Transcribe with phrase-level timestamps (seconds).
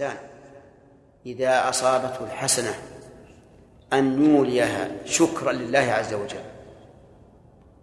[0.00, 0.26] الإنسان
[1.26, 2.74] إذا أصابته الحسنة
[3.92, 6.40] أن يوليها شكرا لله عز وجل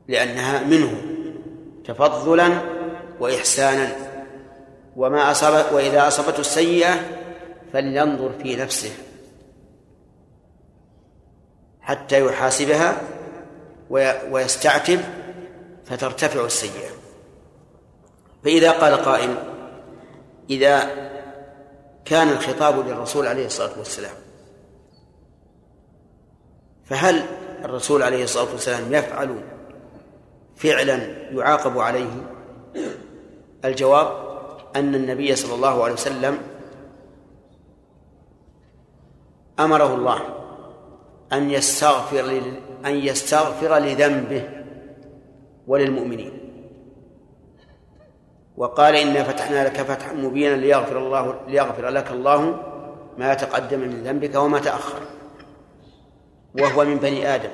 [0.07, 1.01] لأنها منه
[1.85, 2.61] تفضلا
[3.19, 3.95] وإحسانا.
[4.95, 6.95] وما أصاب وإذا أصابته السيئة
[7.73, 8.91] فلينظر في نفسه
[11.81, 13.01] حتى يحاسبها
[14.29, 14.99] ويستعتب
[15.85, 16.89] فترتفع السيئة.
[18.43, 19.35] فإذا قال قائل
[20.49, 21.07] إذا
[22.07, 24.15] كان الخطاب للرسول عليه الصلاة والسلام.
[26.85, 27.25] فهل
[27.65, 29.43] الرسول عليه الصلاة والسلام يفعل
[30.55, 30.95] فعلا
[31.31, 32.09] يعاقب عليه؟
[33.65, 34.27] الجواب
[34.75, 36.37] أن النبي صلى الله عليه وسلم
[39.59, 40.19] أمره الله
[41.33, 42.41] أن يستغفر
[42.85, 44.49] أن يستغفر لذنبه
[45.67, 46.36] وللمؤمنين.
[48.57, 52.59] وقال إنا فتحنا لك فتحا مبينا ليغفر الله ليغفر لك الله
[53.17, 54.99] ما تقدم من ذنبك وما تأخر.
[56.59, 57.49] وهو من بني آدم.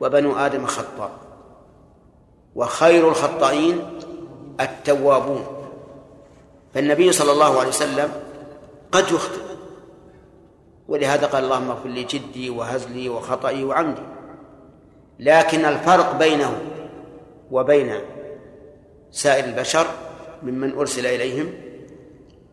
[0.00, 1.10] وبنو آدم خطاء.
[2.54, 3.98] وخير الخطائين
[4.60, 5.46] التوابون.
[6.74, 8.12] فالنبي صلى الله عليه وسلم
[8.92, 9.42] قد يخطئ.
[10.88, 14.02] ولهذا قال اللهم اغفر لي جدي وهزلي وخطئي وعمدي.
[15.18, 16.60] لكن الفرق بينه
[17.50, 18.19] وبين
[19.12, 19.86] سائر البشر
[20.42, 21.52] ممن أرسل إليهم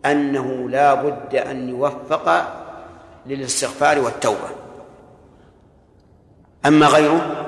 [0.05, 2.53] أنه لا بد أن يوفق
[3.25, 4.49] للاستغفار والتوبة.
[6.65, 7.45] أما غيره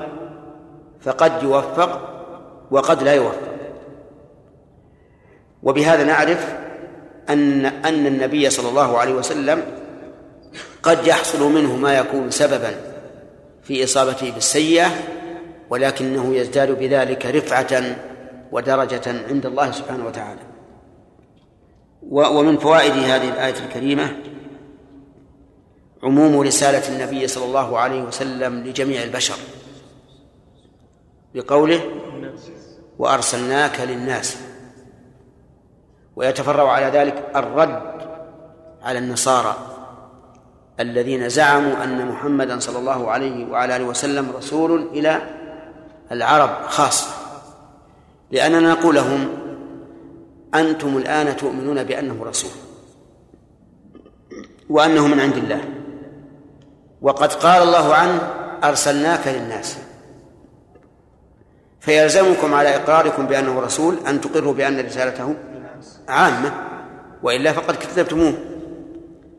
[1.00, 2.00] فقد يوفق
[2.70, 3.50] وقد لا يوفق.
[5.62, 6.54] وبهذا نعرف
[7.28, 9.62] أن أن النبي صلى الله عليه وسلم
[10.82, 12.74] قد يحصل منه ما يكون سببا
[13.62, 14.90] في إصابته بالسيئة
[15.70, 17.96] ولكنه يزداد بذلك رفعة
[18.52, 20.40] ودرجة عند الله سبحانه وتعالى.
[22.10, 24.16] ومن فوائد هذه الآية الكريمة
[26.02, 29.36] عموم رسالة النبي صلى الله عليه وسلم لجميع البشر
[31.34, 31.80] بقوله
[32.98, 34.36] وأرسلناك للناس.
[36.16, 37.82] ويتفرع على ذلك الرد
[38.82, 39.56] على النصارى
[40.80, 45.22] الذين زعموا أن محمدا صلى الله عليه وعلى آله وسلم رسول إلى
[46.12, 47.19] العرب خاصة.
[48.30, 49.28] لأننا نقول لهم
[50.54, 52.50] أنتم الآن تؤمنون بأنه رسول
[54.70, 55.64] وأنه من عند الله.
[57.02, 58.20] وقد قال الله عنه
[58.64, 59.78] أرسلناك للناس.
[61.80, 65.34] فيلزمكم على إقراركم بأنه رسول أن تقروا بأن رسالته
[66.08, 66.52] عامة
[67.22, 68.34] وإلا فقد كذبتموه.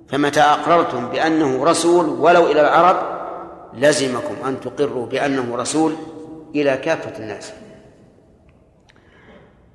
[0.09, 3.21] فمتى أقررتم بأنه رسول ولو إلى العرب
[3.73, 5.95] لزمكم أن تقروا بأنه رسول
[6.55, 7.51] إلى كافة الناس.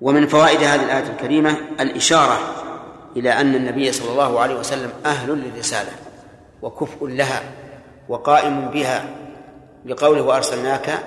[0.01, 2.39] ومن فوائد هذه الآية الكريمة الإشارة
[3.17, 5.91] إلى أن النبي صلى الله عليه وسلم أهل للرسالة
[6.63, 7.43] وكفء لها
[8.09, 9.05] وقائم بها
[9.85, 10.99] بقوله وأرسلناك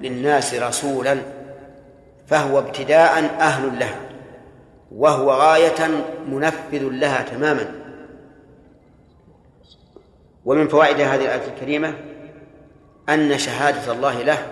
[0.00, 1.18] للناس رسولا
[2.26, 4.00] فهو ابتداء أهل لها
[4.92, 7.74] وهو غاية منفذ لها تماما.
[10.44, 11.94] ومن فوائد هذه الآية الكريمة
[13.08, 14.46] أن شهادة الله له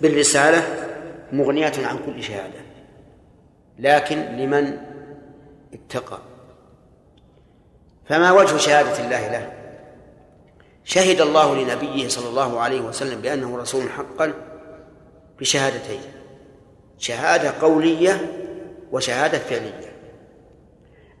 [0.00, 0.62] بالرسالة
[1.32, 2.67] مغنية عن كل شهادة.
[3.78, 4.76] لكن لمن
[5.74, 6.18] اتقى.
[8.08, 9.52] فما وجه شهادة الله له؟
[10.84, 14.32] شهد الله لنبيه صلى الله عليه وسلم بأنه رسول حقا
[15.40, 16.00] بشهادتين
[16.98, 18.32] شهادة قولية
[18.92, 19.92] وشهادة فعلية.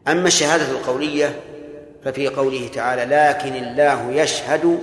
[0.08, 1.40] أما الشهادة القولية
[2.04, 4.78] ففي قوله تعالى لكن الله يشهد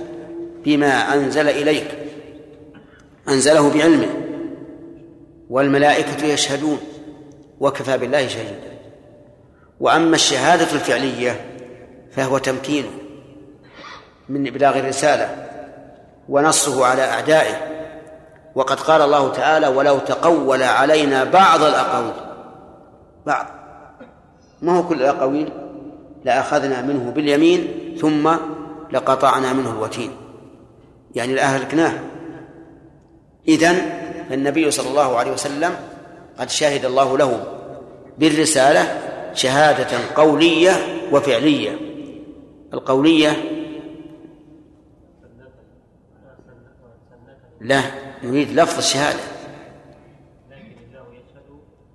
[0.64, 1.88] بما أنزل إليك
[3.28, 4.14] أنزله بعلمه
[5.50, 6.78] والملائكة يشهدون.
[7.60, 8.76] وكفى بالله شهيدا.
[9.80, 11.46] وأما الشهادة الفعلية
[12.12, 12.88] فهو تمكينه
[14.28, 15.46] من إبلاغ الرسالة
[16.28, 17.76] ونصه على أعدائه.
[18.54, 22.14] وقد قال الله تعالى ولو تقول علينا بعض الأقاويل
[23.26, 23.46] بعض.
[24.62, 25.52] ما هو كل الأقاويل؟
[26.24, 27.68] لأخذنا منه باليمين
[28.00, 28.36] ثم
[28.92, 30.10] لقطعنا منه الوتين.
[31.14, 31.92] يعني لأهلكناه.
[33.48, 33.76] إذن
[34.30, 35.76] فالنبي صلى الله عليه وسلم
[36.38, 37.58] قد شهد الله له
[38.18, 39.02] بالرسالة
[39.34, 40.72] شهادة قولية
[41.12, 41.76] وفعلية.
[42.74, 43.30] القولية
[47.60, 47.82] لا
[48.22, 49.20] نريد لفظ الشهادة.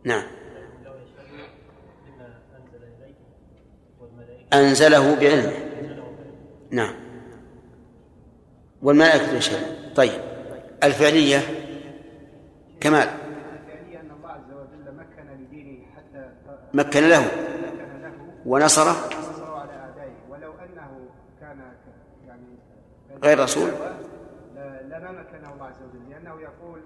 [0.03, 0.23] نعم.
[4.53, 5.53] أنزله بعلمه.
[6.71, 6.95] نعم.
[8.81, 10.21] والملائكة يشهد طيب.
[10.83, 11.39] الفعلية
[12.79, 13.20] كمال.
[16.73, 17.31] مكن له
[18.45, 18.95] ونصره
[23.23, 23.69] غير رسول.
[24.87, 26.81] لما مكنه الله عز وجل لأنه يقول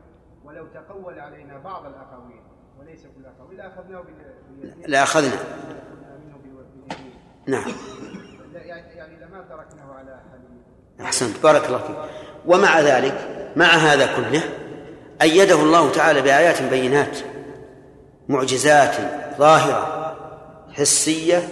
[0.46, 2.42] ولو تقول علينا بعض الأقاويل
[2.80, 4.04] وليس كل الأقاويل لأخذناه
[4.88, 5.36] لأخذنا
[7.48, 7.72] نعم.
[8.96, 10.64] يعني لما تركناه على حليم
[11.02, 11.44] أحسنت.
[11.44, 11.96] بارك الله فيك.
[12.46, 14.44] ومع ذلك مع هذا كله
[15.22, 17.18] أيده الله تعالى بآيات بينات.
[18.30, 18.96] معجزات
[19.40, 20.16] ظاهرة
[20.74, 21.48] حسية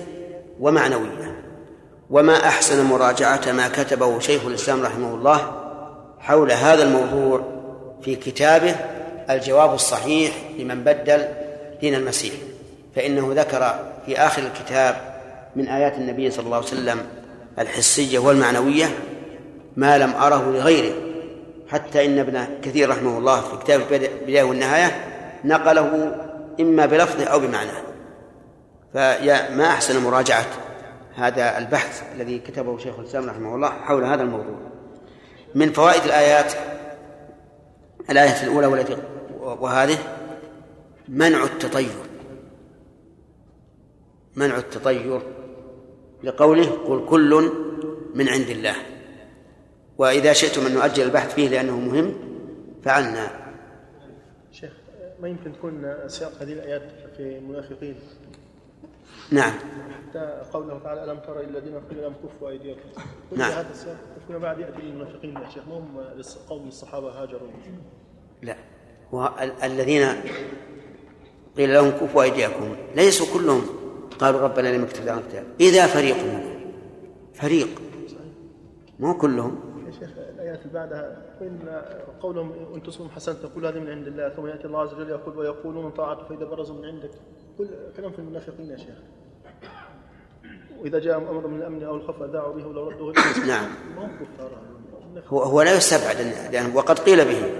[0.59, 1.43] ومعنوية.
[2.09, 5.51] وما أحسن مراجعة ما كتبه شيخ الإسلام رحمه الله
[6.19, 7.41] حول هذا الموضوع
[8.01, 8.75] في كتابه
[9.29, 11.27] الجواب الصحيح لمن بدل
[11.81, 12.33] دين المسيح.
[12.95, 14.95] فإنه ذكر في آخر الكتاب
[15.55, 16.99] من آيات النبي صلى الله عليه وسلم
[17.59, 18.85] الحسية والمعنوية
[19.77, 20.93] ما لم أره لغيره.
[21.69, 24.91] حتى إن ابن كثير رحمه الله في كتاب البداية والنهاية
[25.45, 26.15] نقله
[26.59, 27.83] إما بلفظه أو بمعناه
[28.93, 30.45] فيا ما أحسن مراجعة
[31.15, 34.55] هذا البحث الذي كتبه شيخ الإسلام رحمه الله حول هذا الموضوع.
[35.55, 36.53] من فوائد الآيات
[38.09, 38.97] الآية الأولى والتي
[39.39, 39.97] وهذه
[41.07, 41.95] منع التطير.
[44.35, 45.21] منع التطير
[46.23, 47.51] لقوله قل كل
[48.15, 48.75] من عند الله.
[49.97, 52.13] وإذا شئتم أن نؤجل البحث فيه لأنه مهم
[52.83, 53.42] فعلنا.
[55.23, 56.81] ما يمكن تكون سياق هذه الآيات
[57.17, 57.95] في المنافقين؟
[59.31, 59.53] نعم.
[60.09, 62.89] حتى قوله تعالى ألم ترى الذين قيل لهم كفوا أيديكم؟
[63.35, 63.51] نعم.
[63.51, 63.97] هذا السياق.
[64.27, 65.63] فيما بعد يأتي للمنافقين يا شيخ.
[65.67, 66.01] هم
[66.49, 67.47] قوم الصحابة هاجروا.
[68.41, 68.55] لا.
[69.63, 70.03] الذين
[71.57, 73.61] قيل لهم كفوا أيديكم ليسوا كلهم
[74.19, 76.73] قالوا ربنا لم اكتب لنا الكتاب إذا فريق منهم
[77.33, 77.67] فريق.
[78.99, 79.59] مو كلهم.
[80.43, 81.17] الآيات اللي بعدها.
[81.41, 81.81] وإن
[82.21, 85.37] قولهم إن تصبهم حسنة تقول هذه من عند الله ثم يأتي الله عز وجل يقول
[85.37, 87.11] ويقولون طاعة فإذا برزوا من عندك.
[87.57, 87.67] كل
[87.97, 88.95] كلام في المنافقين يا شيخ.
[90.79, 93.13] وإذا جاء أمر من الأمن أو الخوف دعوا به ولو ردوه.
[93.47, 93.69] نعم.
[95.27, 97.51] هو هو لا يستبعد يعني وقد قيل به.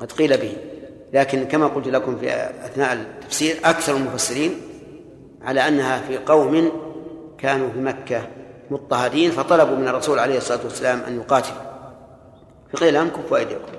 [0.00, 0.56] قد قيل به.
[1.12, 2.32] لكن كما قلت لكم في
[2.64, 4.60] أثناء التفسير أكثر المفسرين
[5.42, 6.70] على أنها في قوم
[7.38, 8.28] كانوا في مكة
[8.70, 11.65] مضطهدين فطلبوا من الرسول عليه الصلاة والسلام أن يقاتل
[12.72, 13.72] فقيل لهم كفوا أيديكم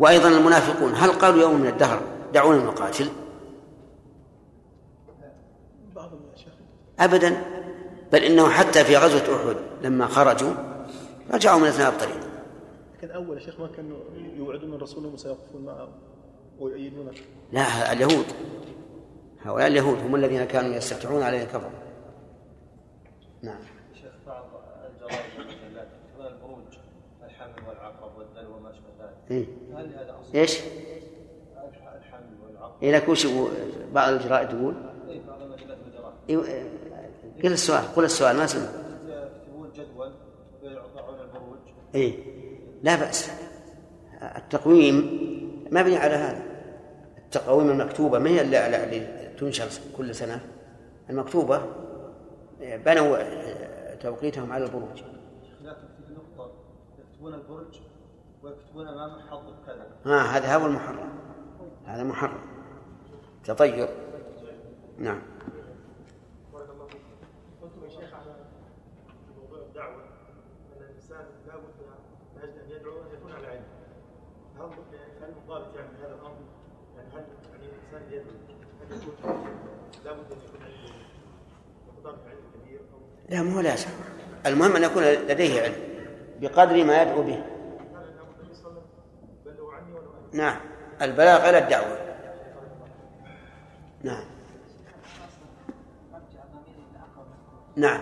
[0.00, 2.02] وأيضا المنافقون هل قالوا يوم من الدهر
[2.32, 3.08] دعونا نقاتل
[7.00, 7.42] أبدا
[8.12, 10.52] بل إنه حتى في غزوة أحد لما خرجوا
[11.30, 12.20] رجعوا من أثناء الطريق.
[12.94, 13.98] لكن أول شيخ ما كانوا
[14.36, 15.88] يوعدون الرسول أنهم سيقفون معه
[16.58, 17.12] ويؤيدونه؟
[17.52, 18.26] لا اليهود.
[19.44, 21.70] هؤلاء اليهود هم الذين كانوا يستفتحون عليه الكفر.
[23.42, 23.58] نعم
[23.94, 24.44] شيخ بعض
[24.90, 26.78] الجرائد والمجلات يكتبون البروج
[27.24, 29.46] الحمل والعقرب والدلو وما اشبه ذلك إيه؟
[30.34, 30.60] إيش؟
[32.82, 33.26] إيه لك وش
[33.92, 34.74] بعض الجرائد تقول؟
[35.42, 36.66] المجلات والجرائد إيه
[37.42, 38.62] قل السؤال قل السؤال ما سمع.
[38.62, 40.12] يكتبون جدول
[40.62, 41.58] ويضعون البروج.
[41.94, 42.18] اي
[42.82, 43.30] لا بأس.
[44.22, 44.96] التقويم
[45.70, 46.42] مبني على هذا.
[47.18, 50.40] التقاويم المكتوبة ما هي اللي تنشر كل سنة.
[51.10, 51.62] المكتوبة
[52.60, 53.16] بنوا
[53.94, 55.02] توقيتهم على البروج.
[55.62, 56.52] لكن في نقطة
[56.98, 57.80] يكتبون البرج
[58.46, 59.86] ويكتبون أمامه حظ كذا.
[60.04, 61.10] ها هذا هو المحرم.
[61.86, 62.40] هذا محرم.
[63.44, 63.88] تطير.
[64.98, 65.22] نعم.
[67.62, 68.34] قلتم يا شيخ على
[69.36, 70.02] موضوع الدعوة
[70.76, 71.78] أن الإنسان لا بد
[72.36, 73.64] من أجل أن يدعو أن يكون على علم.
[74.58, 74.64] هل
[75.22, 76.38] هل ضابط يعني هذا الأمر؟
[76.96, 78.32] يعني هل يعني الإنسان يدعو
[78.90, 79.46] يكون
[80.04, 80.60] لا بد أن يكون
[82.06, 82.80] عنده علم كبير
[83.28, 83.90] لا مو لازم
[84.46, 85.74] المهم أن يكون لديه علم
[86.40, 87.55] بقدر ما يدعو به.
[90.32, 90.60] نعم.
[91.02, 91.98] البلاغ على الدعوة.
[94.02, 94.24] نعم.
[97.76, 98.00] نعم.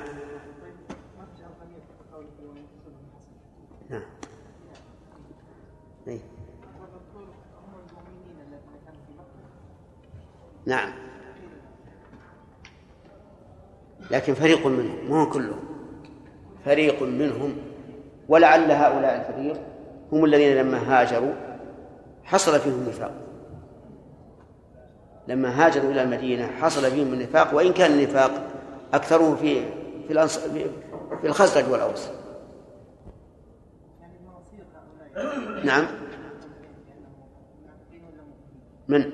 [3.91, 4.03] نعم.
[6.09, 6.21] إيه.
[10.67, 10.93] نعم.
[14.11, 15.65] لكن فريق منهم مو كلهم.
[16.65, 17.57] فريق منهم
[18.29, 19.61] ولعل هؤلاء الفريق
[20.13, 21.54] هم الذين لما هاجروا
[22.25, 23.13] حصل فيهم النفاق.
[25.29, 28.31] لما هاجروا إلى المدينة حصل فيهم النفاق وإن كان النفاق
[28.95, 29.63] اكثره في
[30.09, 30.67] في.
[31.21, 32.09] في الخزرج والأوس.
[35.65, 35.87] نعم.
[38.89, 39.13] من؟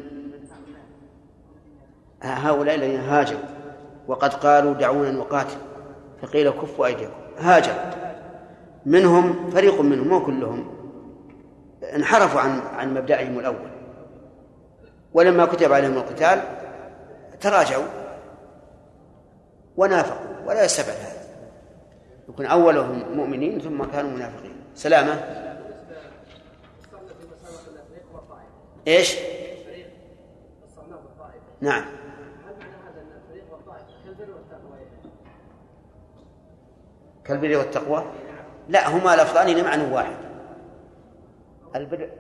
[2.23, 3.41] هؤلاء الذين هاجروا
[4.09, 5.57] وقد قالوا دعونا نقاتل
[6.23, 7.13] فقيل كفوا أيديكم.
[7.39, 7.75] هاجر
[8.87, 10.80] منهم فريق منهم مو كلهم.
[11.83, 13.71] انحرفوا عن عن مبدأهم الأول.
[15.15, 16.43] ولما كتب عليهم القتال
[17.41, 17.85] تراجعوا
[19.77, 21.21] ونافقوا ولا يستبعد هذا.
[22.29, 24.57] يكون أولهم مؤمنين ثم كانوا منافقين.
[24.75, 25.41] سلامة.
[28.89, 29.17] إيش؟
[31.61, 31.85] نعم.
[37.25, 38.05] كالبر والتقوى؟
[38.69, 40.30] لا هما لفظان لمعنى واحد.
[41.77, 42.11] البر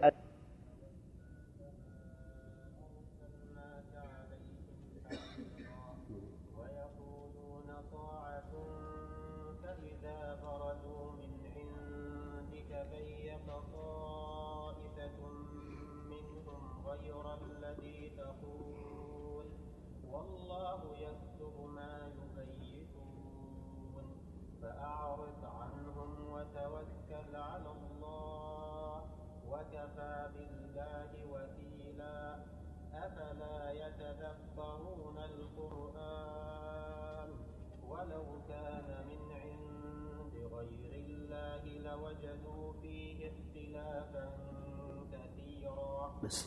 [46.24, 46.46] بس.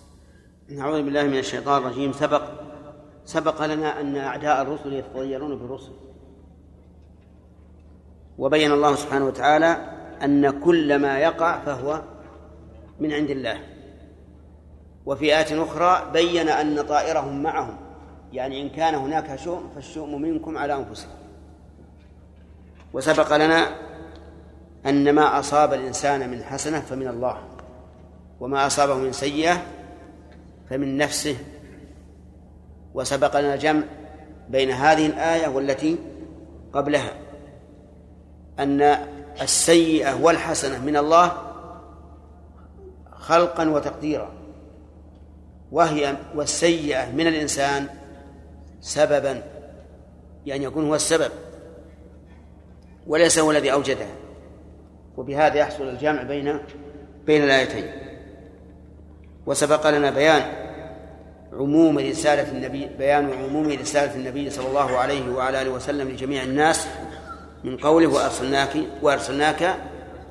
[0.70, 2.12] نعوذ بالله من الشيطان الرجيم.
[2.12, 2.44] سبق
[3.26, 5.92] سبق لنا أن أعداء الرسل يتطيرون بالرسل.
[8.38, 9.78] وبين الله سبحانه وتعالى
[10.24, 12.02] أن كل ما يقع فهو
[13.00, 13.60] من عند الله.
[15.06, 17.78] وفي آية أخرى بين أن طائرهم معهم.
[18.32, 21.16] يعني إن كان هناك شؤم فالشؤم منكم على أنفسكم.
[22.94, 23.68] وسبق لنا
[24.86, 27.53] أن ما أصاب الإنسان من حسنة فمن الله.
[28.40, 29.62] وما أصابه من سيئة
[30.70, 31.36] فمن نفسه
[32.94, 33.84] وسبق لنا الجمع
[34.50, 35.98] بين هذه الآية والتي
[36.74, 37.14] قبلها
[38.60, 38.82] أن
[39.42, 41.32] السيئة والحسنة من الله
[43.12, 44.32] خلقا وتقديرا
[45.72, 47.88] وهي والسيئة من الإنسان
[48.82, 49.44] سببا
[50.46, 51.32] يعني يكون هو السبب
[53.08, 54.16] وليس هو الذي أوجدها
[55.18, 56.60] وبهذا يحصل الجمع بين
[57.26, 58.03] بين الآيتين.
[59.46, 60.42] وسبق لنا بيان
[61.54, 66.88] عموم رسالة النبي بيان عموم رسالة النبي صلى الله عليه وعلى آله وسلم لجميع الناس
[67.64, 69.76] من قوله وأرسلناك وأرسلناك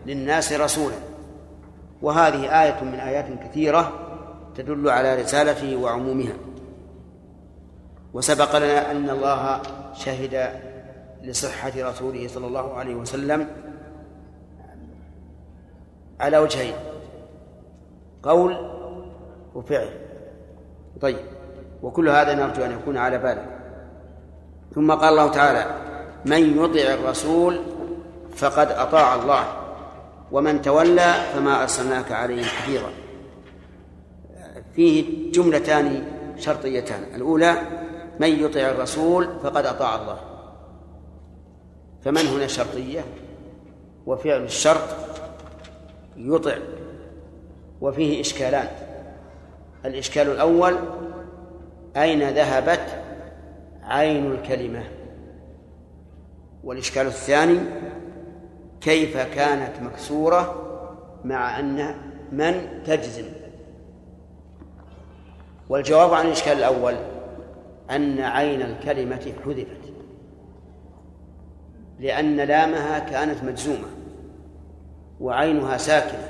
[0.07, 0.97] للناس رسولا.
[2.03, 3.93] وهذه آية من آيات كثيرة
[4.57, 6.35] تدل على رسالته وعمومها.
[8.15, 9.63] وسبق لنا أن الله
[9.95, 10.61] شهد
[11.23, 13.47] لصحة رسوله صلى الله عليه وسلم
[16.21, 16.75] على وجهين.
[18.23, 18.72] قول
[19.55, 19.89] وفعل.
[21.01, 21.19] طيب.
[21.83, 23.59] وكل هذا نرجو أن يكون على بالك.
[24.75, 25.67] ثم قال الله تعالى
[26.25, 27.61] من يطع الرسول
[28.37, 29.45] فقد أطاع الله
[30.33, 32.91] ومن تولى فما أرسلناك عليهم حفيظا.
[34.77, 36.05] فيه جملتان
[36.39, 37.03] شرطيتان.
[37.15, 37.55] الأولى
[38.21, 40.19] من يطع الرسول فقد أطاع الله.
[42.05, 43.05] فمن هنا شرطية؟
[44.07, 44.89] وفعل الشرط
[46.17, 46.57] يطع.
[47.81, 48.92] وفيه إشكالان.
[49.85, 50.77] الإشكال الأول
[51.97, 53.03] أين ذهبت
[53.83, 54.85] عين الكلمة؟
[56.65, 57.61] والإشكال الثاني
[58.81, 60.55] كيف كانت مكسورة
[61.25, 61.95] مع أن
[62.33, 63.25] من تجزم؟
[65.69, 66.95] والجواب عن الإشكال الأول
[67.91, 69.93] أن عين الكلمة حذفت.
[71.99, 73.89] لأن لامها كانت مجزومة
[75.21, 76.29] وعينها ساكنة.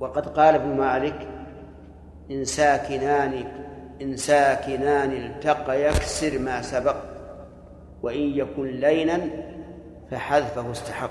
[0.00, 1.28] وقد قال ابن مالك
[2.30, 3.44] إن ساكنان
[4.02, 6.96] إن ساكنان التقى يكسر ما سبق
[8.02, 9.20] وإن يكن لينا
[10.10, 11.10] فحذفه استحق.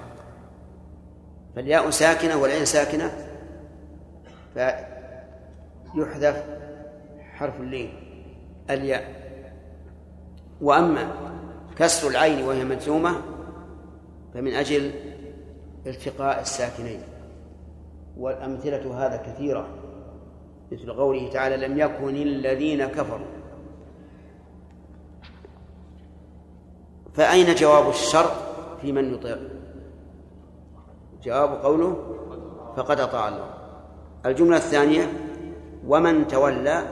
[1.55, 3.11] فالياء ساكنة والعين ساكنة
[4.53, 6.43] فيحذف
[7.19, 7.93] حرف اللين
[8.69, 9.03] الياء.
[10.61, 11.11] وأما
[11.77, 13.21] كسر العين وهي مجزومة
[14.33, 14.91] فمن أجل
[15.87, 17.01] التقاء الساكنين.
[18.17, 19.67] والأمثلة هذا كثيرة.
[20.71, 23.27] مثل قوله تعالى لم يكن الذين كفروا.
[27.13, 28.31] فأين جواب الشرط
[28.81, 29.37] في من يطيع؟
[31.23, 32.15] جواب قوله
[32.77, 33.53] فقد أطاع الله.
[34.25, 35.03] الجملة الثانية
[35.87, 36.83] ومن تولى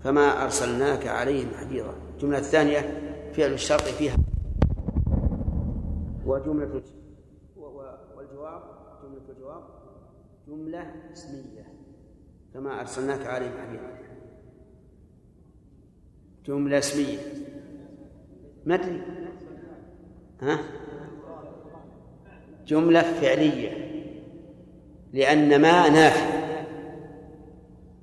[0.00, 1.94] فما أرسلناك عليهم حفيظا.
[2.14, 2.80] الجملة الثانية
[3.32, 4.16] فعل الشرط فيها.
[6.26, 6.82] وجملة
[7.56, 8.62] والجواب
[9.02, 9.62] جملة الجواب
[10.48, 11.73] جملة اسمية.
[12.54, 13.94] كما أرسلناك عليهم حفيظا
[16.46, 17.18] جملة اسمية.
[18.66, 19.02] ما أدري.
[20.40, 20.58] ها؟
[22.66, 23.70] جملة فعلية.
[25.12, 26.44] لأن ما نافع.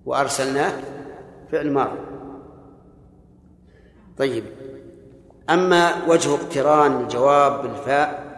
[0.06, 0.84] وأرسلناك
[1.52, 2.00] فعل ماضي.
[4.18, 4.44] طيب.
[5.50, 8.32] أما وجه اقتران الجواب بالفاء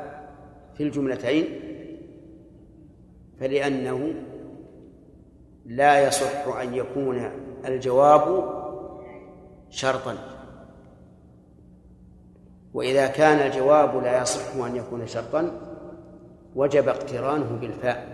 [0.78, 1.46] في الجملتين
[3.40, 4.14] فلأنه
[5.66, 7.30] لا يصح أن يكون
[7.66, 8.54] الجواب
[9.70, 10.18] شرطا.
[12.74, 15.52] وإذا كان الجواب لا يصح أن يكون شرطا
[16.56, 18.14] وجب اقترانه بالفاء.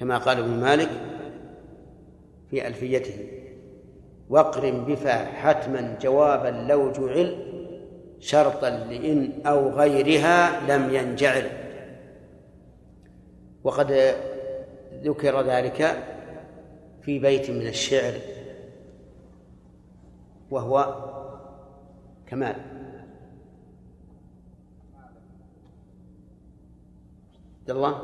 [0.00, 0.90] كما قال ابن مالك
[2.50, 3.28] في ألفيته
[4.28, 7.46] واقرن بفاء حتما جوابا لو جعل
[8.18, 11.50] شرطا لإن أو غيرها لم ينجعل.
[13.64, 14.14] وقد
[14.92, 16.04] ذكر ذلك
[17.02, 18.14] في بيت من الشعر
[20.50, 20.94] وهو
[22.26, 22.56] كمال.
[27.60, 28.02] عبد الله؟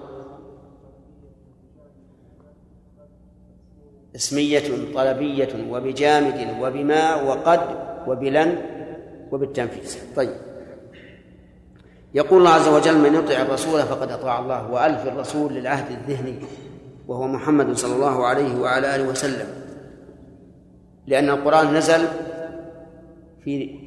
[4.17, 7.61] اسمية طلبية وبجامد وبما وقد
[8.09, 8.59] وبلن
[9.33, 10.15] وبالتنفيذ.
[10.17, 10.37] طيب.
[12.15, 16.39] يقول الله عز وجل من يطع الرسول فقد أطاع الله وألف الرسول للعهد الذهني.
[17.07, 19.47] وهو محمد صلى الله عليه وعلى آله وسلم.
[21.07, 22.09] لأن القرآن نزل
[23.45, 23.79] في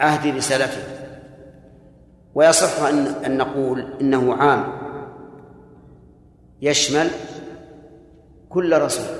[0.00, 0.82] عهد رسالته.
[2.34, 4.64] ويصح أن أن نقول إنه عام.
[6.62, 7.10] يشمل
[8.48, 9.16] كل رسول.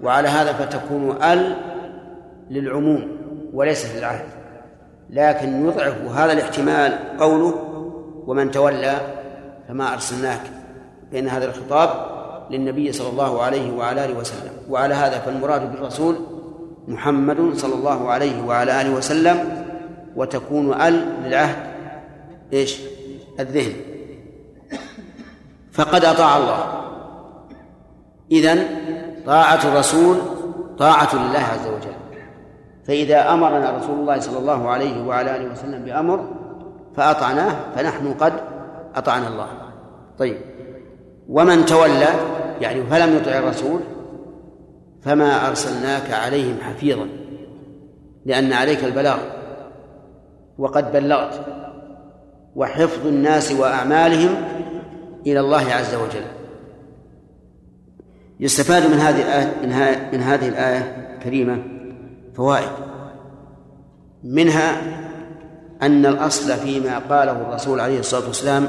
[0.00, 1.56] وعلى هذا فتكون ال
[2.50, 3.18] للعموم
[3.52, 4.26] وليست للعهد.
[5.10, 7.54] لكن يضعف هذا الاحتمال قوله
[8.26, 9.00] ومن تولى
[9.68, 10.40] فما أرسلناك
[11.12, 11.90] بين هذا الخطاب
[12.50, 14.52] للنبي صلى الله عليه وعلى آله وسلم.
[14.68, 16.16] وعلى هذا فالمراد بالرسول
[16.88, 19.64] محمد صلى الله عليه وعلى آله وسلم
[20.16, 21.56] وتكون ال للعهد
[22.52, 22.80] إيش؟
[23.40, 23.72] الذهن.
[25.72, 26.64] فقد أطاع الله.
[28.30, 28.66] إذن
[29.26, 30.16] طاعة الرسول
[30.78, 31.96] طاعة لله عز وجل.
[32.86, 36.30] فإذا أمرنا رسول الله صلى الله عليه وعلى آله وسلم بأمر
[36.96, 38.32] فأطعناه فنحن قد
[38.96, 39.48] أطعنا الله.
[40.18, 40.49] طيب.
[41.30, 42.08] ومن تولى
[42.60, 43.80] يعني فلم يطع الرسول
[45.02, 47.08] فما أرسلناك عليهم حفيظا
[48.26, 49.18] لأن عليك البلاغ
[50.58, 51.40] وقد بلغت
[52.56, 54.34] وحفظ الناس وأعمالهم
[55.26, 56.24] إلى الله عز وجل.
[58.40, 59.54] يستفاد من هذه الآية
[60.12, 61.62] من هذه الآية الكريمة
[62.34, 62.70] فوائد.
[64.24, 64.82] منها
[65.82, 68.68] أن الأصل فيما قاله الرسول عليه الصلاة والسلام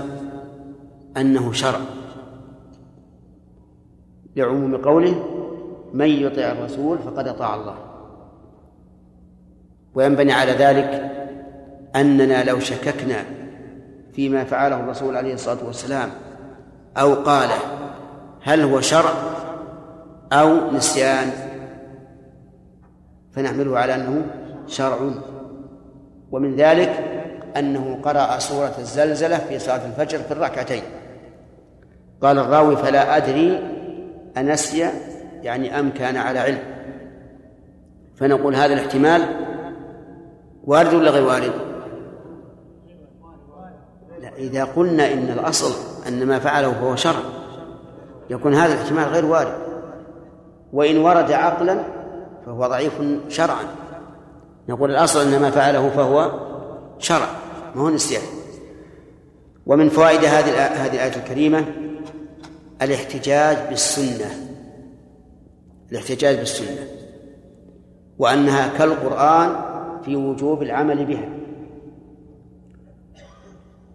[1.17, 1.79] أنه شرع.
[4.35, 5.23] لعموم قوله
[5.93, 7.75] من يطع الرسول فقد أطاع الله.
[9.93, 11.11] وينبني على ذلك
[11.95, 13.25] أننا لو شككنا
[14.13, 16.09] فيما فعله الرسول عليه الصلاة والسلام
[16.97, 17.59] أو قاله
[18.43, 19.13] هل هو شرع
[20.33, 21.31] أو نسيان
[23.31, 24.25] فنحمله على أنه
[24.67, 24.97] شرع.
[26.31, 26.89] ومن ذلك
[27.57, 30.83] أنه قرأ سورة الزلزلة في صلاة الفجر في الركعتين.
[32.21, 33.80] قال الراوي فلا أدري
[34.37, 34.89] أنسي
[35.41, 36.59] يعني أم كان على علم.
[38.15, 39.21] فنقول هذا الاحتمال
[40.63, 41.51] وارد ولا غير وارد؟
[44.21, 45.73] لا إذا قلنا إن الأصل
[46.07, 47.19] أن ما فعله فهو شرع
[48.29, 49.53] يكون هذا الاحتمال غير وارد.
[50.73, 51.83] وإن ورد عقلا
[52.45, 52.93] فهو ضعيف
[53.27, 53.63] شرعا.
[54.69, 56.31] نقول الأصل أن ما فعله فهو
[56.99, 57.27] شرع
[57.75, 58.23] ما هو نسيان.
[59.65, 61.65] ومن فوائد هذه هذه الآية الكريمة
[62.81, 64.31] الاحتجاج بالسنة
[65.91, 66.87] الاحتجاج بالسنة
[68.17, 69.55] وأنها كالقرآن
[70.05, 71.29] في وجوب العمل بها.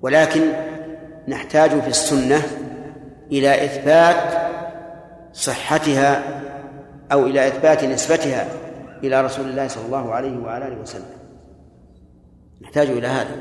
[0.03, 0.41] ولكن
[1.29, 2.43] نحتاج في السنة
[3.33, 4.51] إلى إثبات
[5.33, 6.43] صحتها
[7.13, 8.49] أو إلى إثبات نسبتها
[9.05, 11.17] إلى رسول الله صلى الله عليه وعلى آله وسلم.
[12.63, 13.37] نحتاج إلى هذا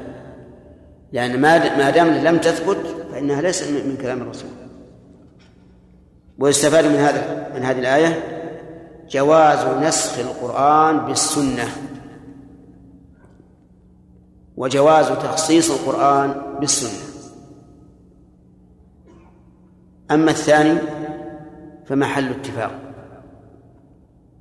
[1.11, 4.49] لأن ما دام لم تثبت فإنها ليست من كلام الرسول.
[6.39, 8.35] ويستفاد من هذا من هذه الآية؟
[9.09, 11.67] جواز نسخ القرآن بالسنة.
[14.57, 17.15] وجواز تخصيص القرآن بالسنة.
[20.11, 20.79] أما الثاني
[21.85, 22.71] فمحل اتفاق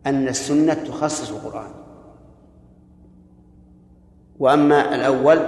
[0.07, 1.71] أن السنة تخصص القرآن.
[4.39, 5.39] وأما الأول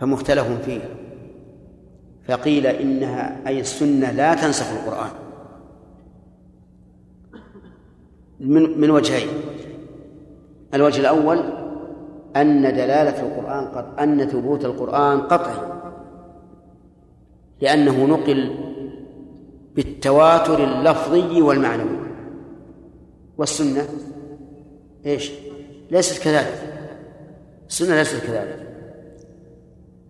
[0.00, 1.03] فمختلف فيه.
[2.28, 5.10] فقيل إنها أي السنة لا تنسخ القرآن.
[8.40, 9.28] من من وجهين.
[10.74, 11.38] الوجه الأول
[12.36, 15.74] أن دلالة القرآن قط أن ثبوت القرآن قطعي.
[17.60, 18.54] لأنه نقل
[19.74, 21.98] بالتواتر اللفظي والمعنوي.
[23.38, 23.88] والسنة
[25.06, 25.30] إيش؟
[25.90, 26.74] ليست كذلك.
[27.68, 28.74] السنة ليست كذلك.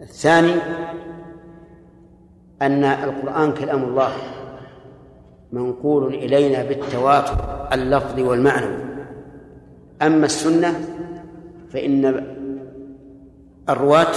[0.00, 0.54] الثاني
[2.64, 4.12] أن القرآن كلام الله
[5.52, 8.84] منقول إلينا بالتواتر اللفظي والمعنوي
[10.02, 10.80] أما السنة
[11.72, 12.24] فإن
[13.68, 14.14] الرواة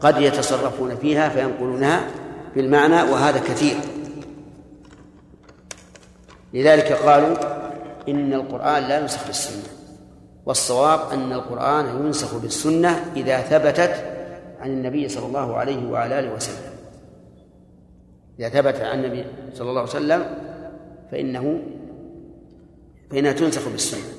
[0.00, 2.00] قد يتصرفون فيها فينقلونها
[2.56, 3.76] بالمعنى وهذا كثير.
[6.54, 7.36] لذلك قالوا
[8.08, 9.68] إن القرآن لا ينسخ بالسنة
[10.46, 13.94] والصواب أن القرآن ينسخ بالسنة إذا ثبتت
[14.60, 16.73] عن النبي صلى الله عليه وعلى آله وسلم.
[18.38, 20.24] إذا ثبت عن النبي صلى الله عليه وسلم
[21.10, 21.62] فإنه
[23.10, 24.14] فإنها تنسخ بالسنة.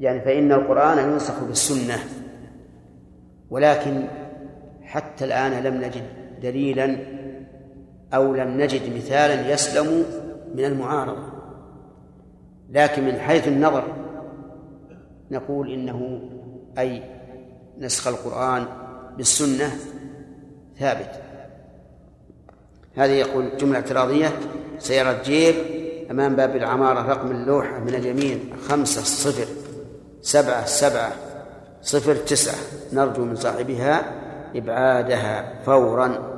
[0.00, 1.98] يعني فإن القرآن ينسخ بالسنة
[3.50, 4.04] ولكن
[4.82, 6.02] حتى الآن لم نجد
[6.42, 6.96] دليلا
[8.14, 10.04] أو لم نجد مثالا يسلم
[10.54, 11.32] من المعارضة.
[12.70, 13.84] لكن من حيث النظر
[15.30, 16.20] نقول إنه
[16.78, 17.02] أي
[17.78, 18.66] نسخ القرآن
[19.16, 19.70] بالسنة
[20.78, 21.10] ثابت.
[22.96, 24.38] هذه يقول جملة اعتراضية
[24.78, 25.54] سيارة جيب
[26.10, 29.46] أمام باب العمارة رقم اللوحة من اليمين خمسة صفر
[30.22, 31.12] سبعة سبعة
[31.82, 32.58] صفر تسعة.
[32.92, 34.12] نرجو من صاحبها
[34.54, 36.36] إبعادها فورا.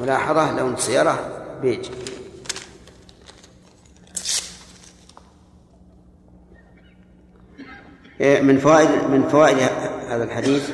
[0.00, 1.18] ملاحظة لون السيارة
[1.62, 1.86] بيج.
[8.20, 9.58] إيه، من فوائد من فوائد
[10.08, 10.70] هذا الحديث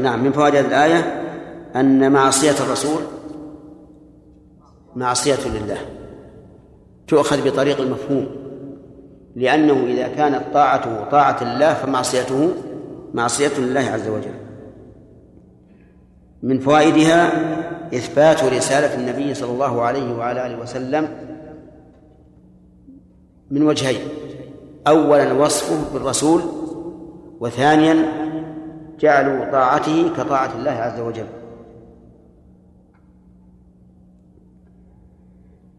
[0.00, 1.22] نعم من فوائد الآية
[1.76, 3.00] أن معصية الرسول
[4.96, 5.78] معصية لله
[7.08, 8.26] تؤخذ بطريق المفهوم
[9.36, 12.50] لأنه إذا كانت طاعته طاعة الله فمعصيته
[13.14, 14.34] معصية لله عز وجل.
[16.42, 17.32] من فوائدها
[17.94, 21.08] إثبات رسالة النبي صلى الله عليه وعلى آله وسلم
[23.50, 24.00] من وجهين
[24.86, 26.42] أولا وصفه بالرسول
[27.40, 28.23] وثانيا
[29.00, 31.26] جعلوا طاعته كطاعة الله عز وجل.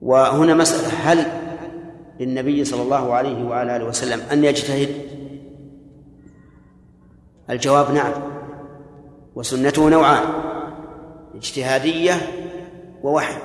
[0.01, 1.25] وهنا مسألة هل
[2.19, 4.89] للنبي صلى الله عليه وعلى آله وسلم أن يجتهد؟
[7.49, 8.13] الجواب نعم.
[9.35, 10.23] وسنته نوعان
[11.35, 12.13] اجتهادية
[13.03, 13.41] ووحي.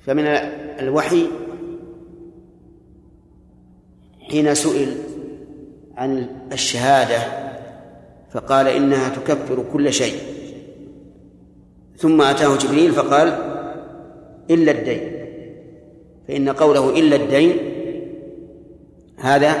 [0.00, 0.24] فمن
[0.80, 1.26] الوحي
[4.30, 4.96] حين سئل
[5.96, 7.47] عن الشهادة
[8.30, 10.14] فقال إنها تكفر كل شيء.
[11.96, 13.28] ثم أتاه جبريل فقال
[14.50, 15.26] إلا الدين.
[16.28, 17.56] فإن قوله إلا الدين
[19.18, 19.52] هذا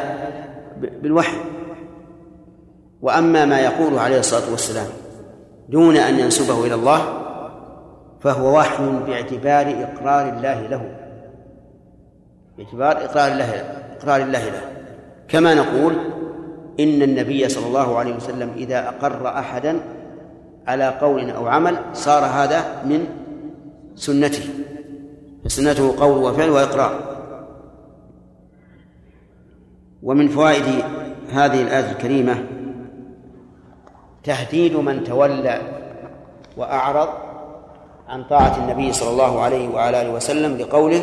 [1.02, 1.38] بالوحي.
[3.02, 4.86] وأما ما يقوله عليه الصلاة والسلام
[5.68, 7.22] دون أن ينسبه إلى الله
[8.20, 10.94] فهو وحي باعتبار إقرار الله له.
[12.58, 13.54] باعتبار إقرار الله
[13.98, 14.62] إقرار الله له.
[15.28, 15.94] كما نقول
[16.80, 19.80] إن النبي صلى الله عليه وسلم إذا أقر أحدا
[20.66, 23.06] على قول أو عمل صار هذا من
[23.94, 24.44] سنته
[25.44, 26.94] فسنته قول وفعل وإقرار.
[30.02, 30.64] ومن فوائد
[31.30, 32.44] هذه الآية الكريمة
[34.24, 35.60] تهديد من تولى
[36.56, 37.08] وأعرض
[38.08, 41.02] عن طاعة النبي صلى الله عليه وعلى آله وسلم لقوله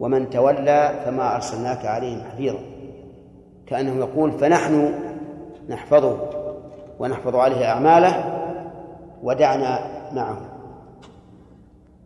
[0.00, 2.77] ومن تولى فما أرسلناك عليهم حفيظا.
[3.68, 4.94] كأنه يقول فنحن
[5.68, 6.16] نحفظه
[6.98, 8.34] ونحفظ عليه أعماله
[9.22, 9.78] ودعنا
[10.12, 10.40] معه.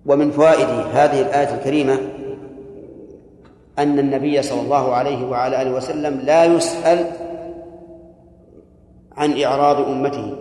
[0.06, 1.98] ومن فوائد هذه الآية الكريمة
[3.78, 7.06] أن النبي صلى الله عليه وعلى آله وسلم لا يسأل
[9.16, 10.36] عن إعراض أمته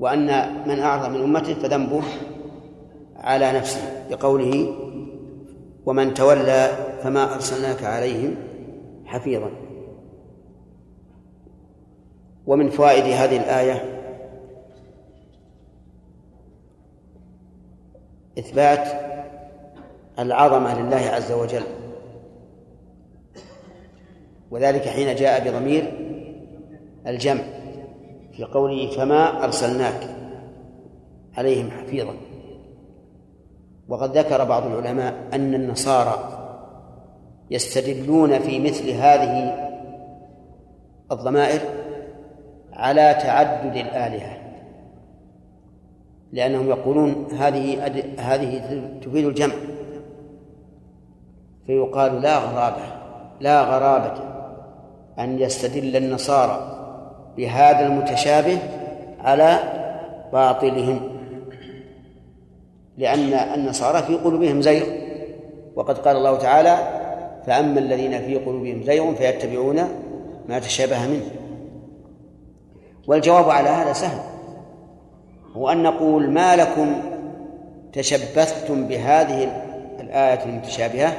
[0.00, 0.26] وأن
[0.66, 2.02] من أعرض من أمته فذنبه
[3.16, 4.74] على نفسه بقوله
[5.86, 8.36] ومن تولى فما أرسلناك عليهم
[9.04, 9.50] حفيظا.
[12.46, 14.02] ومن فوائد هذه الآية
[18.38, 18.88] إثبات
[20.18, 21.62] العظمة لله عز وجل.
[24.50, 25.92] وذلك حين جاء بضمير
[27.06, 27.42] الجمع
[28.32, 30.16] في قوله فما أرسلناك
[31.36, 32.14] عليهم حفيظا.
[33.88, 36.35] وقد ذكر بعض العلماء أن النصارى
[37.50, 39.66] يستدلون في مثل هذه
[41.12, 41.60] الضمائر
[42.72, 44.36] على تعدد الآلهة
[46.32, 47.86] لأنهم يقولون هذه
[48.18, 48.62] هذه
[49.02, 49.54] تفيد الجمع
[51.66, 52.82] فيقال لا غرابة
[53.40, 54.14] لا غرابة
[55.18, 56.72] أن يستدل النصارى
[57.36, 58.58] بهذا المتشابه
[59.20, 59.58] على
[60.32, 61.00] باطلهم
[62.98, 64.84] لأن النصارى في قلوبهم زيغ
[65.76, 67.05] وقد قال الله تعالى
[67.46, 69.76] فأما الذين في قلوبهم زيغ فيتبعون
[70.48, 71.30] ما تشابه منه.
[73.06, 74.20] والجواب على هذا سهل.
[75.56, 76.94] هو أن نقول ما لكم
[77.92, 79.44] تشبثتم بهذه
[80.00, 81.12] الآية المتشابهة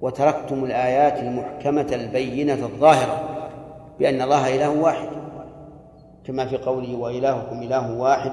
[0.00, 3.28] وتركتم الآيات المحكمة البينة الظاهرة
[3.98, 5.08] بأن الله إله واحد
[6.24, 8.32] كما في قوله وإلهكم إله واحد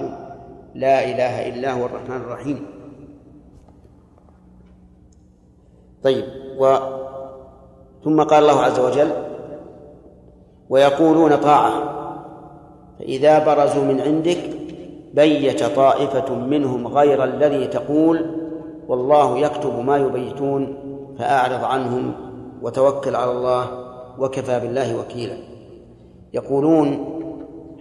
[0.76, 2.66] لا إله إلا هو الرحمن الرحيم.
[6.04, 6.49] طيب.
[6.60, 6.78] و
[8.04, 9.12] ثم قال الله عز وجل
[10.70, 11.72] ويقولون طاعة
[13.00, 14.40] فإذا برزوا من عندك
[15.14, 18.26] بيت طائفة منهم غير الذي تقول
[18.88, 20.76] والله يكتب ما يبيتون
[21.20, 22.14] فأعرض عنهم
[22.62, 23.66] وتوكل على الله
[24.20, 25.38] وكفى بالله وكيلا.
[26.34, 27.06] يقولون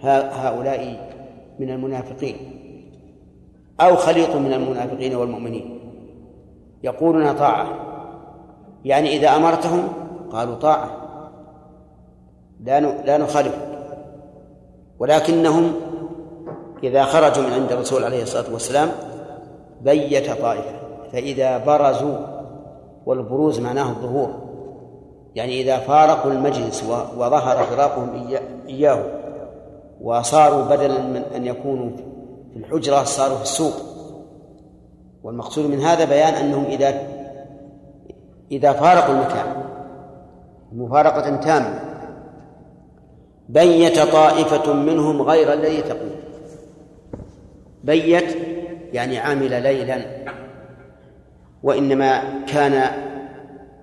[0.01, 1.09] هؤلاء
[1.59, 2.35] من المنافقين
[3.81, 5.79] أو خليط من المنافقين والمؤمنين.
[6.83, 7.67] يقولون طاعة.
[8.85, 9.87] يعني إذا أمرتهم
[10.31, 10.89] قالوا طاعة.
[12.63, 13.55] لا لا نخالف.
[14.99, 15.73] ولكنهم
[16.83, 18.89] إذا خرجوا من عند الرسول عليه الصلاة والسلام
[19.81, 20.79] بيت طائفة.
[21.11, 22.17] فإذا برزوا
[23.05, 24.33] والبروز معناه الظهور.
[25.35, 26.83] يعني إذا فارقوا المجلس
[27.17, 28.27] وظهر فراقهم
[28.67, 29.03] إياه
[30.01, 31.89] وصاروا بدلا من أن يكونوا
[32.53, 33.73] في الحجرة صاروا في السوق.
[35.23, 37.08] والمقصود من هذا بيان أنهم إذا
[38.51, 39.63] إذا فارقوا المكان.
[40.71, 41.79] مفارقة تامة.
[43.49, 46.15] بيت طائفة منهم غير الذي تقول.
[47.83, 48.35] بيت
[48.93, 50.05] يعني عمل ليلا.
[51.63, 52.91] وإنما كان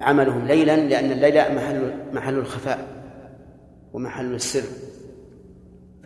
[0.01, 2.79] عملهم ليلا لأن الليل محل محل الخفاء
[3.93, 4.87] ومحل السر.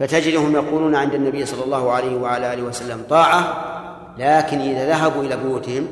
[0.00, 3.70] فتجدهم يقولون عند النبي صلى الله عليه وعلى آله وسلم طاعة
[4.18, 5.86] لكن إذا ذهبوا إلى بيوتهم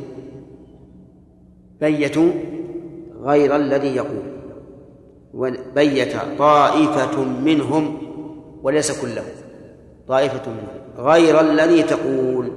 [1.81, 2.31] بيتوا
[3.21, 4.39] غير الذي يقول.
[5.35, 7.99] وبيت طائفة منهم
[8.63, 9.25] وليس كلهم.
[10.09, 11.07] طائفة منهم.
[11.09, 12.51] غير الذي تقول.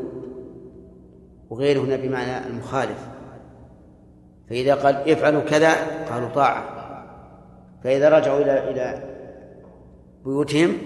[1.49, 3.07] وغير هنا بمعنى المخالف.
[4.49, 5.73] فإذا قال افعلوا كذا
[6.09, 6.63] قالوا طاعة.
[7.83, 9.03] فإذا رجعوا إلى إلى
[10.25, 10.77] بيوتهم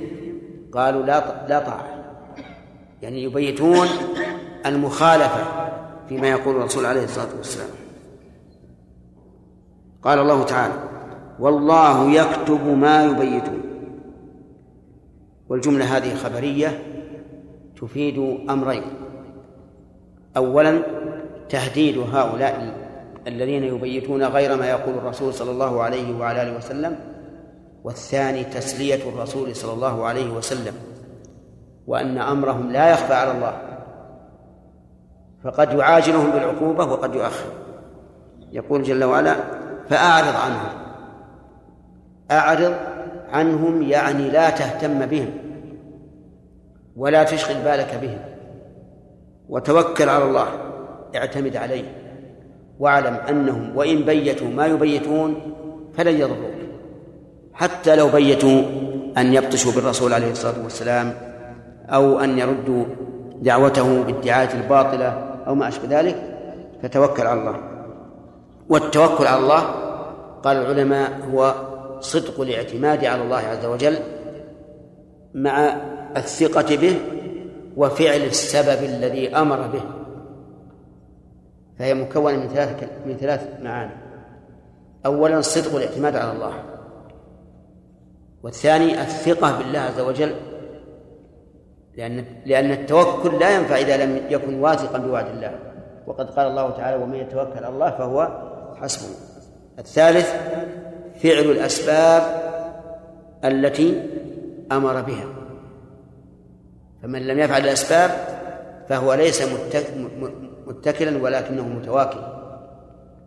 [0.73, 1.87] قالوا لا لا طاعة.
[3.01, 3.87] يعني يبيتون
[4.65, 5.43] المخالفة
[6.09, 7.84] فيما يقول الرسول عليه الصلاة والسلام.
[10.05, 10.73] قال الله تعالى
[11.39, 13.61] والله يكتب ما يبيتون.
[15.49, 16.83] والجملة هذه خبرية
[17.81, 18.83] تفيد أمرين
[20.37, 20.81] أولا
[21.49, 22.75] تهديد هؤلاء
[23.27, 26.95] الذين يبيتون غير ما يقول الرسول صلى الله عليه وعلى آله وسلم
[27.83, 30.73] والثاني تسلية الرسول صلى الله عليه وسلم
[31.87, 33.61] وأن أمرهم لا يخفى على الله
[35.43, 37.49] فقد يعاجلهم بالعقوبة وقد يؤخر.
[38.51, 39.35] يقول جل وعلا
[39.89, 40.69] فأعرض عنهم.
[42.31, 42.73] أعرض
[43.31, 45.29] عنهم يعني لا تهتم بهم
[46.95, 48.19] ولا تشغل بالك بهم.
[49.49, 50.47] وتوكل على الله
[51.15, 51.83] اعتمد عليه
[52.79, 55.35] واعلم أنهم وإن بيتوا ما يبيتون
[55.97, 56.55] فلن يضروك.
[57.53, 58.61] حتى لو بيتوا
[59.17, 61.13] أن يبطشوا بالرسول عليه الصلاة والسلام
[61.89, 62.85] أو أن يردوا
[63.41, 65.07] دعوته بالدعاية الباطلة
[65.47, 66.15] أو ما أشبه ذلك
[66.83, 67.74] فتوكل على الله.
[68.69, 69.61] والتوكل على الله.
[70.43, 71.55] قال العلماء هو
[71.99, 73.97] صدق الاعتماد على الله عز وجل
[75.33, 75.75] مع
[76.17, 76.99] الثقة به
[77.77, 79.81] وفعل السبب الذي أمر به.
[81.79, 83.91] فهي مكونة من ثلاث من ثلاث معاني.
[85.05, 86.53] أولا صدق الاعتماد على الله.
[88.43, 90.35] والثاني الثقة بالله عز وجل.
[91.97, 95.59] لأن لأن التوكل لا ينفع إذا لم يكن واثقا بوعد الله.
[96.07, 98.45] وقد قال الله تعالى ومن يتوكل على الله فهو
[98.81, 99.09] حسبه.
[99.79, 100.33] الثالث
[101.23, 102.23] فعل الأسباب
[103.45, 104.03] التي
[104.71, 105.25] أمر بها.
[107.03, 108.11] فمن لم يفعل الأسباب
[108.89, 109.43] فهو ليس
[110.67, 112.19] متكلا ولكنه متواكل.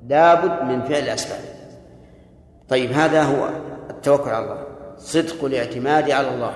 [0.09, 1.41] لابد من فعل الأسباب.
[2.69, 3.49] طيب هذا هو
[3.91, 4.65] التوكل على الله.
[4.97, 6.55] صدق الاعتماد على الله.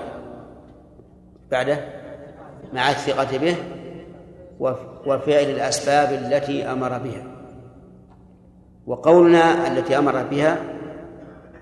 [1.51, 1.79] بعده
[2.73, 3.57] مع الثقة به
[5.07, 7.32] وفعل الأسباب التي أمر بها.
[8.87, 10.59] وقولنا التي أمر بها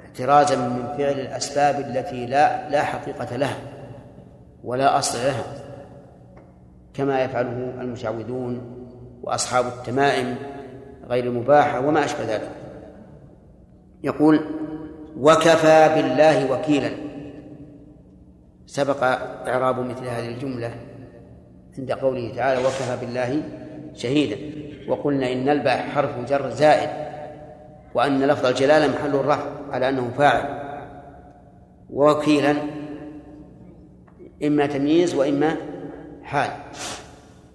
[0.05, 3.59] احترازا من فعل الأسباب التي لا لا حقيقة لها
[4.65, 5.45] ولا أصل لها
[6.95, 8.77] كما يفعله المشعوذون
[9.23, 10.37] وأصحاب التمائم
[11.09, 12.51] غير المباحة وما أشبه ذلك.
[14.03, 14.41] يقول
[15.17, 16.91] وكفى بالله وكيلا.
[18.67, 19.03] سبق
[19.49, 20.71] إعراب مثل هذه الجملة
[21.79, 23.43] عند قوله تعالى وكفى بالله
[23.95, 24.37] شهيدا.
[24.89, 27.10] وقلنا إن الباء حرف جر زائد.
[27.95, 30.61] وأن لفظ الجلالة محل الرفع على أنه فاعل.
[31.91, 32.55] ووكيلا
[34.45, 35.57] إما تمييز وإما
[36.23, 36.51] حال.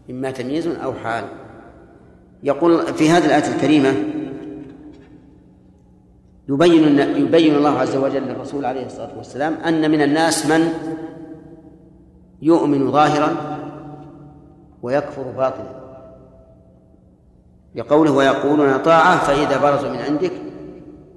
[0.09, 1.23] إما تمييز أو حال.
[2.43, 3.93] يقول في هذه الآية الكريمة
[6.49, 10.69] يبين يبين الله عز وجل للرسول عليه الصلاة والسلام أن من الناس من
[12.41, 13.35] يؤمن ظاهرا
[14.81, 15.84] ويكفر باطنا.
[17.75, 20.31] لقوله ويقولون طاعة فإذا برزوا من عندك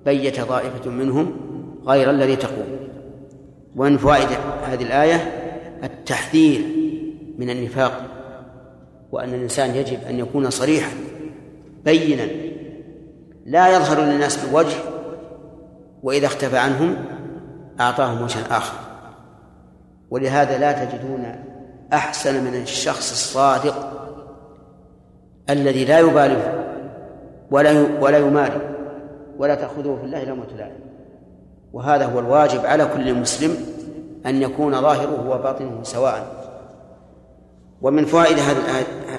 [0.05, 1.37] بيت طائفة منهم
[1.87, 2.79] غير الذي تقول
[3.77, 4.29] ومن فوائد
[4.65, 5.17] هذه الآية
[5.85, 6.61] التحذير
[7.39, 8.03] من النفاق
[9.13, 10.91] وأن الإنسان يجب أن يكون صريحا
[11.85, 12.29] بينا
[13.47, 14.77] لا يظهر للناس بوجه
[16.03, 16.97] وإذا اختفى عنهم
[17.81, 18.79] أعطاهم وجها آخر.
[20.11, 21.45] ولهذا لا تجدون
[21.93, 24.08] أحسن من الشخص الصادق
[25.51, 26.65] الذي لا يبالي
[27.51, 28.61] ولا ولا يماري
[29.39, 30.81] ولا تأخذه في الله لومة لائم
[31.73, 33.57] وهذا هو الواجب على كل مسلم
[34.27, 36.39] أن يكون ظاهره وباطنه سواء.
[37.83, 38.39] ومن فوائد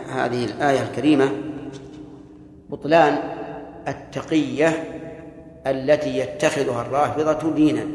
[0.09, 1.31] هذه الآية الكريمة
[2.69, 3.17] بطلان
[3.87, 4.83] التقية
[5.67, 7.85] التي يتخذها الرافضة دينا.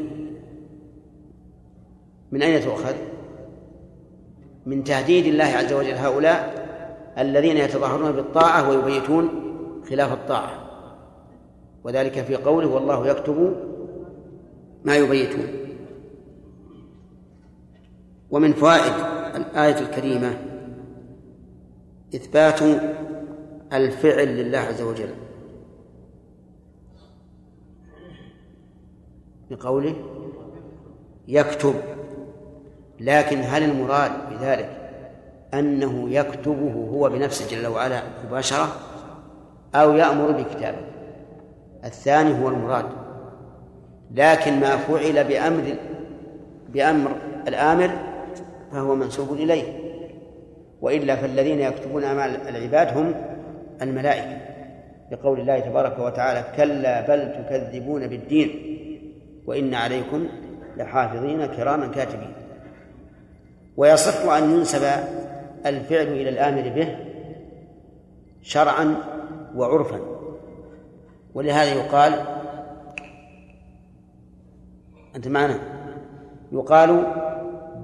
[2.31, 2.95] من أين تؤخذ؟
[4.65, 6.64] من تهديد الله عز وجل هؤلاء
[7.17, 9.29] الذين يتظاهرون بالطاعة ويبيتون
[9.89, 10.65] خلاف الطاعة.
[11.83, 13.55] وذلك في قوله والله يكتب
[14.83, 15.47] ما يبيتون.
[18.31, 18.93] ومن فوائد
[19.35, 20.37] الآية الكريمة
[22.15, 22.59] إثبات
[23.73, 25.09] الفعل لله عز وجل.
[29.51, 29.95] بقوله
[31.27, 31.75] يكتب
[32.99, 34.84] لكن هل المراد بذلك
[35.59, 38.67] أنه يكتبه هو بنفسه جل وعلا مباشرة
[39.75, 40.77] أو يأمر بكتابه.
[41.85, 42.85] الثاني هو المراد.
[44.11, 45.75] لكن ما فعل بأمر
[46.69, 47.11] بأمر
[47.47, 47.91] الآمر
[48.71, 49.63] فهو منسوب إليه.
[50.81, 53.13] وإلا فالذين يكتبون أعمال العباد هم
[53.81, 54.37] الملائكة.
[55.11, 58.49] لقول الله تبارك وتعالى كلا بل تكذبون بالدين
[59.45, 60.27] وإن عليكم
[60.77, 62.33] لحافظين كراما كاتبين.
[63.77, 64.83] ويصح أن ينسب
[65.65, 66.97] الفعل إلى الآمر به
[68.41, 68.95] شرعا
[69.55, 69.99] وعرفا.
[71.33, 72.25] ولهذا يقال
[75.15, 75.59] أنت معنا؟
[76.51, 77.05] يقال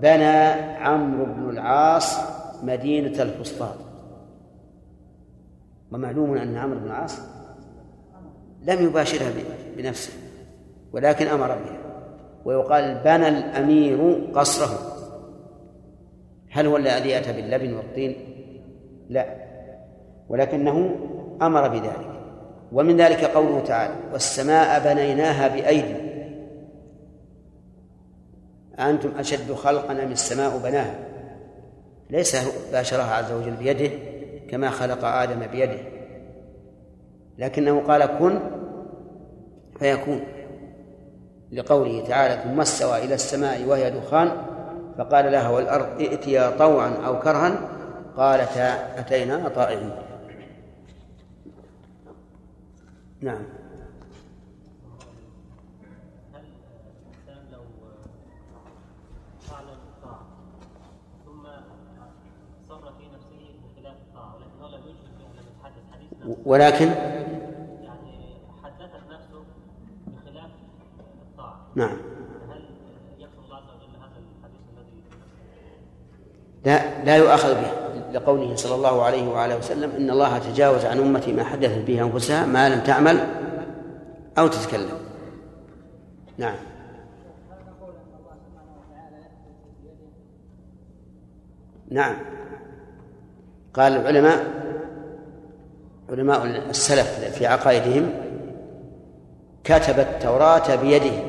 [0.02, 0.38] بنى
[0.78, 2.18] عمرو بن العاص
[2.64, 3.76] مدينة الفسطاط.
[5.92, 7.20] ومعلوم أن عمرو بن العاص
[8.64, 9.32] لم يباشرها
[9.78, 10.14] بنفسه
[10.94, 11.82] ولكن أمر بها.
[12.46, 14.91] ويقال بنى الأمير قصره.
[16.52, 18.16] هل هو الذي أتى باللبن والطين؟
[19.10, 19.36] لا.
[20.30, 20.96] ولكنه
[21.42, 22.12] أمر بذلك.
[22.72, 25.96] ومن ذلك قوله تعالى والسماء بنيناها بأيدي
[28.80, 30.96] أنتم أشد خلقا أم السماء بناها؟
[32.10, 32.36] ليس
[32.72, 33.92] باشرها عز وجل بيده
[34.50, 35.80] كما خلق آدم بيده.
[37.38, 38.40] لكنه قال كن
[39.80, 40.22] فيكون.
[41.52, 44.51] لقوله تعالى ثم استوى إلى السماء وهي دخان
[44.98, 47.70] فقال لها والأرض ائتيا طوعا أو كرها
[48.18, 49.92] قالتا أتينا طائعين.
[53.22, 53.44] نعم.
[66.46, 66.86] ولكن
[67.82, 69.44] يعني حدثت نفسه
[70.08, 70.50] بخلاف
[71.32, 71.66] الطاعة.
[71.76, 72.11] نعم.
[76.66, 77.72] لا لا يؤاخذ به
[78.14, 82.46] لقوله صلى الله عليه وعلى وسلم إن الله تجاوز عن أمتي ما حدثت به أنفسها
[82.46, 83.20] ما لم تعمل
[84.38, 84.98] أو تتكلم.
[86.38, 86.56] نعم.
[91.92, 92.16] نعم.
[93.74, 94.62] قال العلماء
[96.10, 98.10] علماء السلف في عقائدهم
[99.64, 101.24] كتب التوراة بيده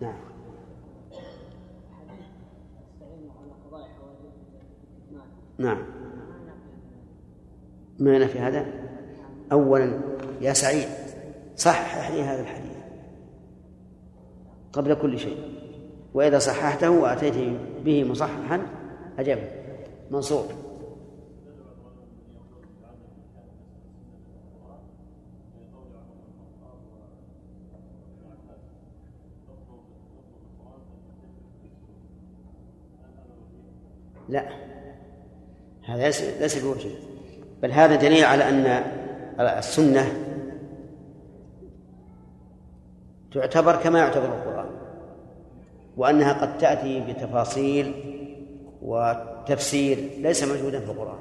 [0.00, 0.14] نعم
[5.62, 5.82] نعم.
[7.98, 8.66] ما في هذا؟
[9.52, 10.00] أولا
[10.40, 10.88] يا سعيد
[11.56, 12.76] صحح لي هذا الحديث.
[14.72, 15.38] قبل كل شيء.
[16.14, 18.66] وإذا صححته وأتيت به مصححا
[19.18, 19.50] أجبت
[20.10, 20.44] منصور
[34.28, 34.71] لا.
[35.86, 36.02] هذا
[36.40, 36.90] ليس بوجه.
[37.62, 38.66] بل هذا دليل على أن
[39.40, 40.12] السنة
[43.32, 44.70] تعتبر كما يعتبر القرآن
[45.96, 47.94] وأنها قد تأتي بتفاصيل
[48.82, 51.18] وتفسير ليس موجودا في القرآن.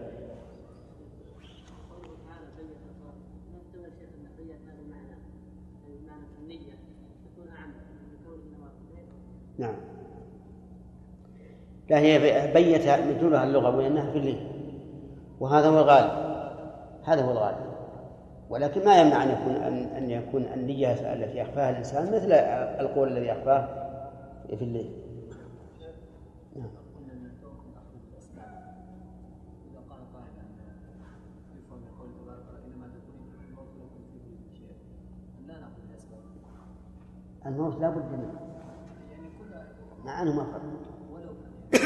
[9.58, 9.95] نعم.
[11.90, 12.18] لا هي
[12.52, 14.46] بيت مدلولها اللغوي أنها في الليل
[15.40, 16.26] وهذا هو الغالب.
[17.04, 17.66] هذا هو الغالب.
[18.50, 22.32] ولكن ما يمنع أن يكون أن, أن يكون النية التي يخفاها الإنسان مثل
[22.80, 23.68] القول الذي يخفاه
[24.48, 24.90] في الليل
[26.56, 26.68] نعم.
[37.46, 38.34] الموت لا بد منه.
[40.04, 40.95] مع انه ما فرق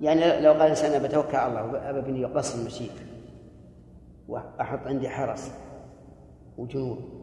[0.00, 2.90] يعني لو قال الانسان بتوكل على الله وابى بني قصر المشي
[4.28, 5.50] وأحط عندي حرس
[6.58, 7.20] وجنود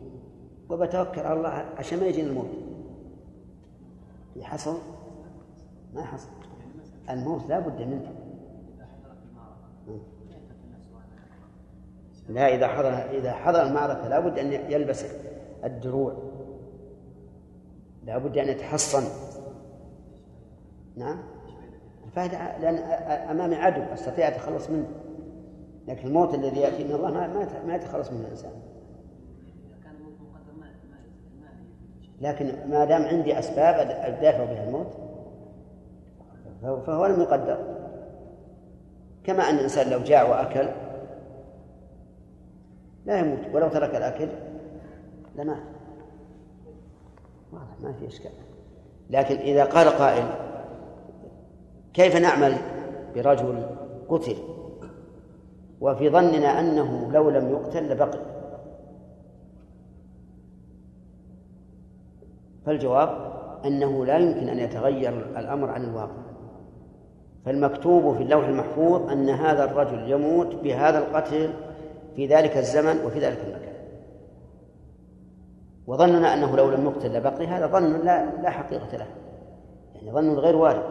[0.69, 2.49] وبتوكل على الله عشان ما يجيني الموت.
[4.35, 4.77] يحصل
[5.93, 6.29] ما حصل.
[7.09, 8.13] الموت لا بد منه.
[12.29, 15.05] لا إذا حضر إذا حضر المعركة لا بد أن يلبس
[15.63, 16.26] الدروع.
[18.07, 19.03] لا بد أن يتحصن.
[20.95, 21.19] نعم؟
[22.05, 22.75] الفائدة لأن
[23.29, 24.87] أمامي عدو أستطيع أتخلص منه.
[25.87, 28.51] لكن الموت الذي يأتي من الله ما ما يتخلص منه الإنسان.
[32.21, 34.93] لكن ما دام عندي أسباب أدافع بها الموت
[36.61, 37.77] فهو لم يقدر
[39.23, 40.69] كما أن الإنسان لو جاع وأكل
[43.05, 43.39] لا يموت.
[43.53, 44.29] ولو ترك الأكل
[45.35, 45.76] لمات.
[47.51, 48.31] واضح ما في إشكال.
[49.09, 50.25] لكن إذا قال قائل
[51.93, 52.55] كيف نعمل
[53.15, 53.65] برجل
[54.09, 54.35] قتل
[55.81, 58.19] وفي ظننا أنه لو لم يقتل لبقي؟
[62.65, 63.09] فالجواب
[63.65, 66.27] أنه لا يمكن أن يتغير الأمر عن الواقع.
[67.45, 71.53] فالمكتوب في اللوح المحفوظ أن هذا الرجل يموت بهذا القتل
[72.15, 73.66] في ذلك الزمن وفي ذلك المكان.
[75.87, 79.07] وظننا أنه لو لم يقتل لبقي هذا ظن لا لا حقيقة له.
[79.95, 80.83] يعني ظن غير وارد.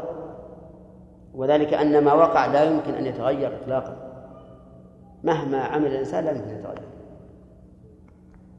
[1.34, 3.97] وذلك أن ما وقع لا يمكن أن يتغير إطلاقا.
[5.24, 6.88] مهما عمل الإنسان لا يمكن أن يتغير.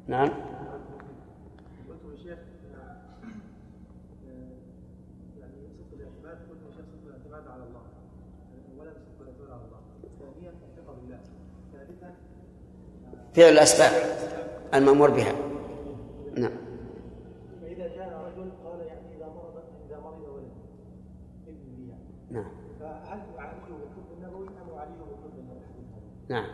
[0.08, 0.30] نعم.
[13.34, 13.92] فعل الأسباب
[14.74, 15.47] المأمور بها.
[16.38, 16.52] نعم.
[17.62, 20.52] فإذا جاء رجل قال يعني إذا مرض إذا مرض ولد
[21.48, 22.04] ابن لي يعني.
[22.32, 22.52] نعم.
[22.80, 25.62] فهل يعالجه بالطب النبوي أم يعالجه بالطب النبوي؟
[26.30, 26.48] نعم.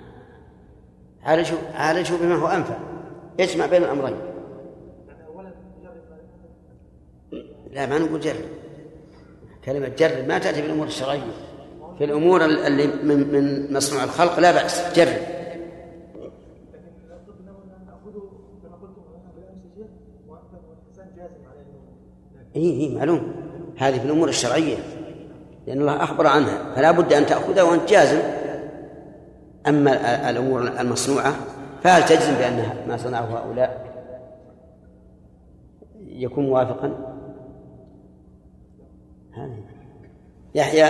[1.24, 2.78] عالجوا عالجوا بما هو أنفع.
[3.40, 4.18] يجمع بين الأمرين.
[4.18, 4.34] يعني
[7.72, 8.46] لا ما نقول جرب
[9.66, 11.32] كلمة جرب ما تأتي بالأمور الشرعية.
[11.98, 14.96] في الأمور اللي من من مصنوع الخلق لا بأس.
[14.96, 15.24] جرب لكن
[17.12, 18.30] الطب النبوي ناخذه
[18.64, 19.90] كما قلتم هنا بالامس يا شيخ
[20.28, 21.80] وانت والانسان جازم على انه
[22.56, 23.34] اي اي معلوم.
[23.78, 24.78] هذه في الأمور الشرعية
[25.68, 28.20] لأن الله أخبر عنها فلا بد أن تأخذها وأنت جازم.
[29.68, 31.36] أما الأمور المصنوعة
[31.84, 33.94] فهل تجزم بأن ما صنعه هؤلاء
[36.00, 37.14] يكون موافقا؟
[40.56, 40.86] يحيى.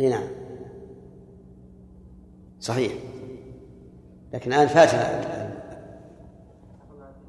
[0.00, 0.28] إي نعم.
[2.60, 2.92] صحيح.
[4.32, 4.90] لكن الآن فات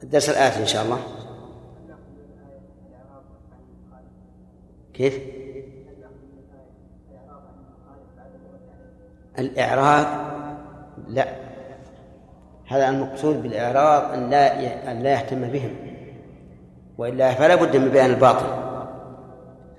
[0.04, 1.00] الدرس الآتي إن شاء الله.
[4.94, 5.20] كيف؟
[9.40, 10.06] الإعراض
[11.08, 11.28] لا.
[12.68, 15.76] هذا المقصود بالإعراض أن لا أن لا يهتم بهم.
[16.98, 18.62] وإلا فلا بد من بيان الباطل.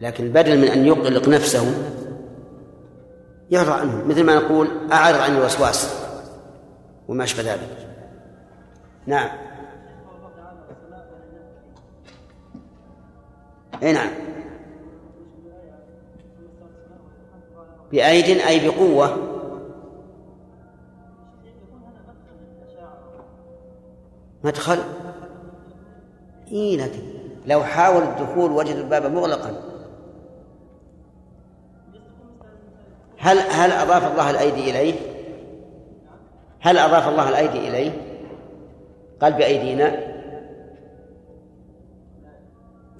[0.00, 1.64] لكن بدل من أن يقلق نفسه
[3.50, 6.06] يعرض عنه مثل ما نقول أعرض عن الوسواس.
[7.08, 7.88] وما أشبه ذلك.
[9.06, 9.51] نعم.
[13.82, 14.10] إي نعم.
[17.92, 19.16] بأيد أي بقوة.
[24.44, 24.78] مدخل.
[26.52, 27.02] إيه لكن
[27.46, 29.62] لو حاول الدخول وجد الباب مغلقا.
[33.18, 34.94] هل هل أضاف الله الأيدي إليه؟
[36.60, 37.92] هل أضاف الله الأيدي إليه؟
[39.20, 40.12] قال بأيدينا.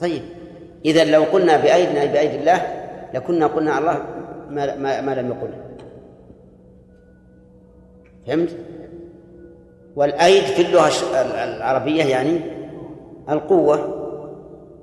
[0.00, 0.41] طيب.
[0.84, 2.60] إذا لو قلنا بأيدنا أي بأيدي الله
[3.14, 4.00] لكنا قلنا الله
[4.50, 5.50] ما, ما, ما لم يقل.
[8.26, 8.56] فهمت؟
[9.96, 10.90] والأيد في اللغة
[11.44, 12.40] العربية يعني
[13.28, 13.98] القوة.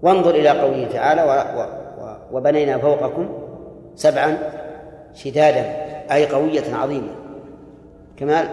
[0.02, 3.30] وانظر إلى قوله تعالى و و وبنينا فوقكم
[3.96, 4.38] سبعا
[5.14, 5.66] شدادا
[6.12, 7.16] أي قوية عظيمة.
[8.18, 8.48] كمال.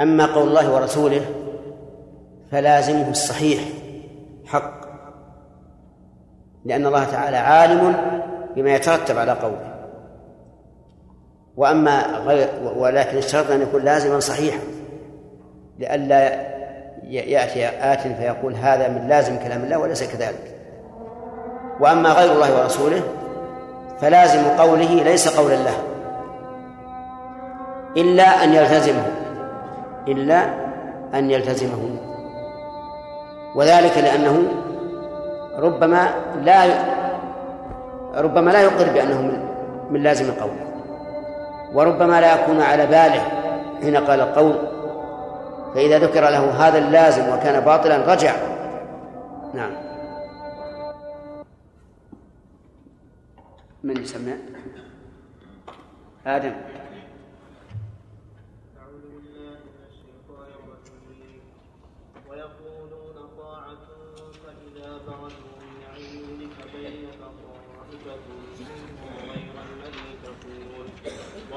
[0.00, 1.24] أما قول الله ورسوله
[2.50, 3.60] فلازمه الصحيح
[4.46, 4.80] حق.
[6.64, 7.94] لأن الله تعالى عالم
[8.56, 9.74] بما يترتب على قوله.
[11.56, 14.58] وأما غير ولكن اشترط أن يكون لازما صحيحا.
[15.78, 16.50] لئلا
[17.04, 20.56] يأتي آت فيقول هذا من لازم كلام الله وليس كذلك.
[21.80, 23.02] وأما غير الله ورسوله
[24.00, 25.76] فلازم قوله ليس قولا له.
[27.96, 29.19] إلا أن يلتزمه.
[30.08, 30.44] إلا
[31.14, 31.96] أن يلتزمه
[33.54, 34.42] وذلك لأنه
[35.58, 36.08] ربما
[36.42, 36.64] لا
[38.14, 39.20] ربما لا يقر بأنه
[39.90, 40.66] من, لازم قوله
[41.74, 43.22] وربما لا يكون على باله
[43.80, 44.54] حين قال القول.
[45.74, 48.32] فإذا ذكر له هذا اللازم وكان باطلا رجع.
[49.54, 49.70] نعم.
[53.84, 54.32] من يسمع
[56.26, 56.52] آدم.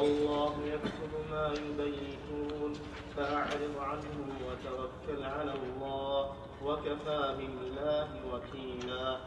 [0.04, 2.74] والله يكتب ما يبيتون
[3.18, 6.32] فأعرض عنهم وتوكل على الله
[6.66, 9.18] وكفى بالله وكيلا.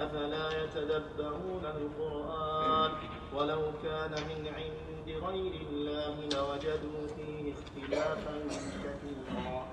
[0.00, 2.90] أفلا يتدبرون القرآن؟
[3.34, 8.36] ولو كان من عند غير الله لوجدوا فيه اختلافا
[8.84, 9.66] كثيرا.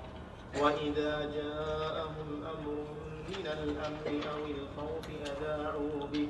[0.62, 2.76] وإذا جاءهم أمر
[3.30, 6.30] من الأمر أو الخوف أذاعوا به.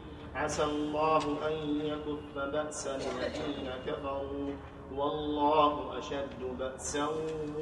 [0.35, 4.51] عسى الله أن يكف بأس الذين كفروا
[4.95, 7.07] والله أشد بأسا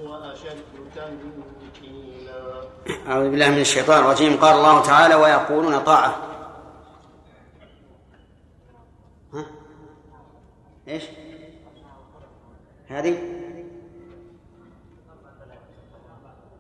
[0.04, 0.64] وأشد
[0.96, 2.62] تنكيلا.
[3.08, 4.38] أعوذ بالله من الشيطان الرجيم.
[4.38, 6.16] قال الله تعالى ويقولون طاعة.
[9.34, 9.46] ها؟
[10.88, 11.04] إيش؟
[12.88, 13.18] هذه؟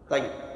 [0.09, 0.48] طيب.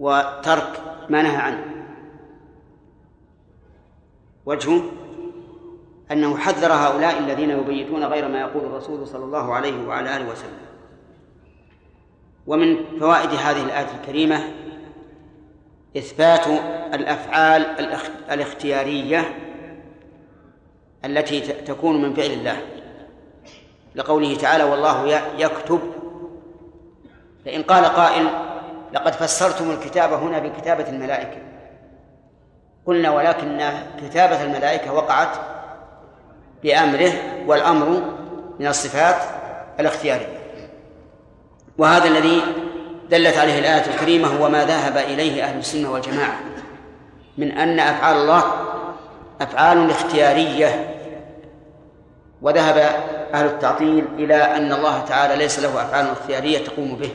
[0.00, 1.64] وترك ما نهى عنه.
[4.46, 4.82] وجهه
[6.12, 10.63] أنه حذر هؤلاء الذين يبيتون غير ما يقول الرسول صلى الله عليه وعلى آله وسلم.
[12.46, 14.40] ومن فوائد هذه الآية الكريمة
[15.96, 16.46] إثبات
[16.94, 19.38] الأفعال الأخ- الاختيارية
[21.04, 22.56] التي تكون من فعل الله.
[23.94, 25.06] لقوله تعالى والله
[25.38, 25.80] يكتب.
[27.44, 28.26] فإن قال قائل
[28.92, 31.38] لقد فسرتم الكتاب هنا بكتابة الملائكة.
[32.86, 33.70] قلنا ولكن
[34.02, 35.36] كتابة الملائكة وقعت
[36.62, 37.12] بأمره
[37.46, 38.02] والأمر
[38.60, 39.16] من الصفات
[39.80, 40.43] الاختيارية.
[41.78, 42.42] وهذا الذي
[43.10, 46.40] دلت عليه الآية الكريمة هو ما ذهب إليه أهل السنة والجماعة
[47.38, 48.44] من أن أفعال الله
[49.40, 50.94] أفعال اختيارية.
[52.42, 52.76] وذهب
[53.34, 57.10] أهل التعطيل إلى أن الله تعالى ليس له أفعال اختيارية تقوم به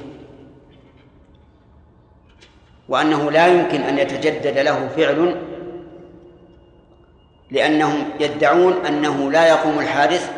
[2.89, 5.36] وأنه لا يمكن أن يتجدد له فعل
[7.51, 10.32] لأنهم يدعون أنه لا يقوم الحادث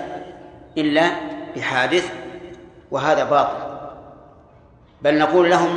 [0.78, 1.12] إلا
[1.56, 2.12] بحادث
[2.92, 3.71] وهذا باطل.
[5.04, 5.76] بل نقول لهم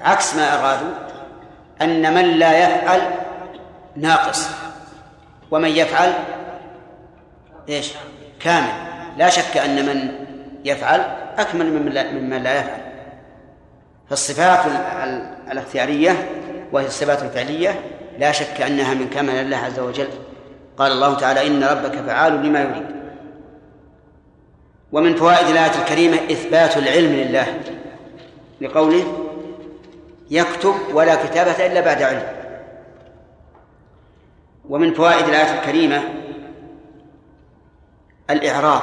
[0.00, 0.94] عكس ما أرادوا
[1.82, 3.00] أن من لا يفعل
[3.96, 4.48] ناقص
[5.50, 6.12] ومن يفعل
[7.68, 7.92] إيش؟
[8.40, 8.72] كامل.
[9.18, 10.08] لا شك أن من
[10.64, 11.00] يفعل
[11.38, 12.80] أكمل ممن لا, يفعل.
[14.10, 14.76] فالصفات ال-
[15.08, 16.28] ال- الاختيارية
[16.72, 17.80] وهي الصفات الفعلية
[18.18, 20.08] لا شك أنها من كمال الله عز وجل.
[20.78, 22.86] قال الله تعالى إن ربك فعال لما يريد.
[24.92, 27.46] ومن فوائد الآية الكريمة إثبات العلم لله.
[28.62, 29.04] لقوله
[30.30, 32.26] يكتب ولا كتابة إلا بعد علم.
[34.68, 36.02] ومن فوائد الآية الكريمة
[38.30, 38.82] الإعراض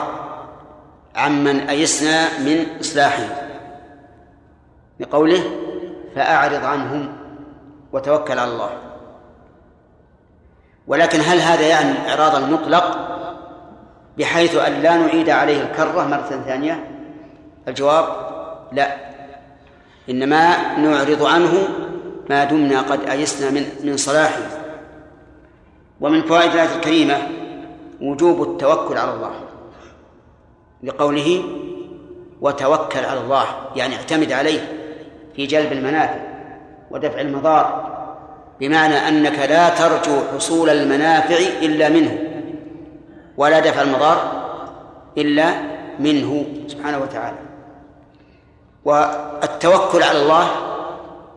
[1.15, 3.29] عمن أيسنا من إصلاحهم
[4.99, 5.43] لقوله
[6.15, 7.17] فأعرض عنهم
[7.93, 8.71] وتوكل على الله.
[10.87, 13.09] ولكن هل هذا يعني الإعراض المطلق
[14.17, 16.87] بحيث أن لا نعيد عليه الكرة مرة ثانية؟
[17.67, 18.05] الجواب
[18.71, 19.08] لا.
[20.09, 21.67] إنما نعرض عنه
[22.29, 24.41] ما دمنا قد أيسنا من من صلاحه.
[26.01, 27.17] ومن فوائد الآية الكريمة
[28.01, 29.31] وجوب التوكل على الله.
[30.83, 31.43] لقوله
[32.41, 33.45] وتوكل على الله
[33.75, 34.59] يعني اعتمد عليه
[35.35, 36.19] في جلب المنافع
[36.91, 37.89] ودفع المضار
[38.59, 42.17] بمعنى أنك لا ترجو حصول المنافع إلا منه
[43.37, 44.49] ولا دفع المضار
[45.17, 45.53] إلا
[45.99, 47.48] منه سبحانه وتعالى.
[48.85, 50.47] والتوكل على الله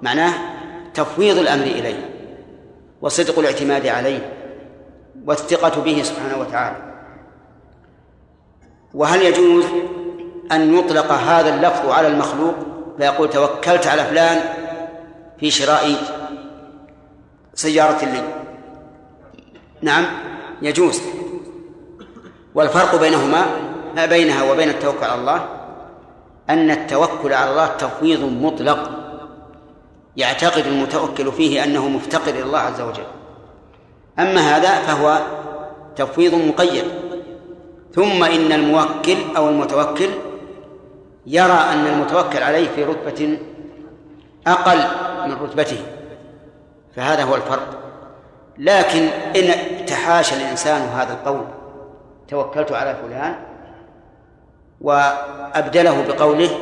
[0.02, 0.32] معناه
[0.94, 2.10] تفويض الأمر إليه
[3.02, 4.32] وصدق الاعتماد عليه
[5.26, 6.76] والثقة به سبحانه وتعالى.
[8.94, 9.64] وهل يجوز
[10.52, 12.54] أن يطلق هذا اللفظ على المخلوق
[12.98, 14.40] فيقول توكلت على فلان
[15.40, 15.96] في شراء
[17.54, 18.22] سيارة لي؟
[19.82, 20.04] نعم
[20.62, 21.00] يجوز.
[22.54, 23.46] والفرق بينهما
[23.96, 25.61] ما بينها وبين التوكل على الله
[26.52, 28.90] أن التوكل على الله تفويض مطلق
[30.16, 33.04] يعتقد المتوكل فيه أنه مفتقر إلى الله عز وجل.
[34.18, 35.20] أما هذا فهو
[35.96, 36.84] تفويض مقيد.
[37.94, 40.08] ثم إن الموكل أو المتوكل
[41.26, 43.38] يرى أن المتوكل عليه في رتبة
[44.46, 44.78] أقل
[45.28, 45.78] من رتبته
[46.96, 47.78] فهذا هو الفرق.
[48.58, 51.44] لكن إن تحاشى الإنسان هذا القول
[52.28, 53.51] توكلت على فلان
[54.82, 56.58] وأبدله بقوله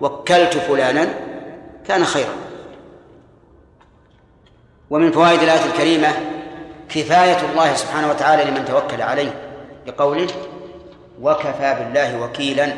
[0.00, 1.14] وكلت فلانا
[1.88, 2.34] كان خيرا.
[4.90, 6.08] ومن فوائد الآية الكريمة
[6.88, 9.40] كفاية الله سبحانه وتعالى لمن توكل عليه
[9.86, 10.28] بقوله
[11.20, 12.74] وكفى بالله وكيلا.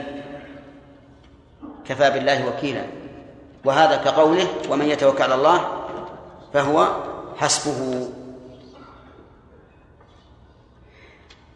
[1.88, 2.84] كفى بالله وكيلا.
[3.64, 5.68] وهذا كقوله ومن يتوكل على الله
[6.54, 6.88] فهو
[7.36, 8.08] حسبه.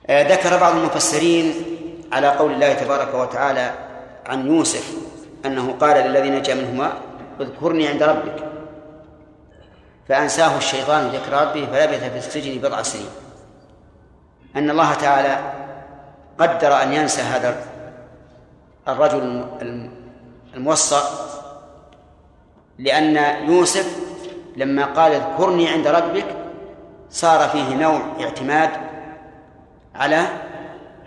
[0.06, 1.54] آه، ذكر بعض المفسرين
[2.12, 3.74] على قول الله تبارك وتعالى
[4.26, 4.94] عن يوسف
[5.46, 6.92] أنه قال للذي نجا منهما
[7.40, 8.44] اذكرني عند ربك.
[10.08, 13.10] فأنساه الشيطان ذكر ربه فلبث في السجن بضع سنين.
[14.56, 15.38] أن الله تعالى
[16.38, 17.56] قدر أن ينسى هذا
[18.88, 19.46] الرجل
[20.54, 21.00] الموصى
[22.78, 23.16] لأن
[23.48, 23.96] يوسف
[24.56, 26.26] لما قال اذكرني عند ربك
[27.10, 28.70] صار فيه نوع اعتماد
[29.94, 30.26] على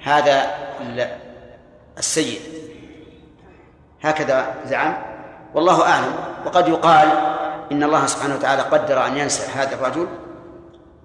[0.03, 0.62] هذا
[1.97, 2.41] السيد
[4.01, 4.93] هكذا زعم.
[5.53, 6.13] والله أعلم.
[6.45, 7.09] وقد يقال
[7.71, 10.07] إن الله سبحانه وتعالى قدر أن ينسى هذا الرجل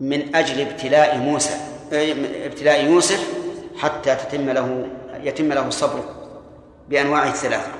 [0.01, 1.55] من أجل ابتلاء موسى
[2.45, 3.29] ابتلاء يوسف
[3.79, 4.87] حتى تتم له
[5.21, 6.01] يتم له الصبر
[6.89, 7.71] بأنواعه الثلاثة.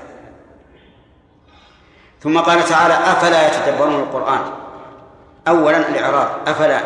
[2.21, 4.41] ثم قال تعالى أفلا يتدبرون القرآن؟
[5.47, 6.81] أولا الإعراب أفلا.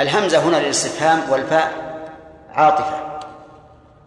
[0.00, 1.72] الهمزة هنا للإستفهام والفاء
[2.52, 3.13] عاطفة.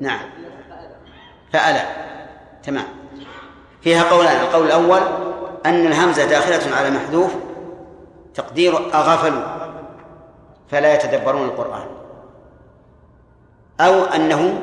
[0.00, 0.30] نعم.
[1.52, 1.82] فألا.
[2.62, 2.84] تمام.
[3.82, 4.40] فيها قولان.
[4.40, 5.00] القول الأول
[5.66, 7.34] أن الهمزة داخلة على محذوف
[8.34, 9.42] تقدير أغفلوا
[10.70, 11.86] فلا يتدبرون القرآن.
[13.80, 14.58] أو أنه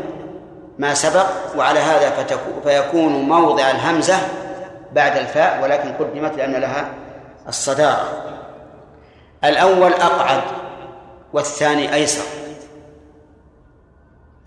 [0.79, 1.27] ما سبق
[1.57, 2.25] وعلى هذا
[2.63, 4.15] فيكون موضع الهمزة
[4.91, 6.89] بعد الفاء ولكن قدمت لأن لها
[7.47, 8.23] الصدارة.
[9.43, 10.41] الأول أقعد
[11.33, 12.50] والثاني أيسر.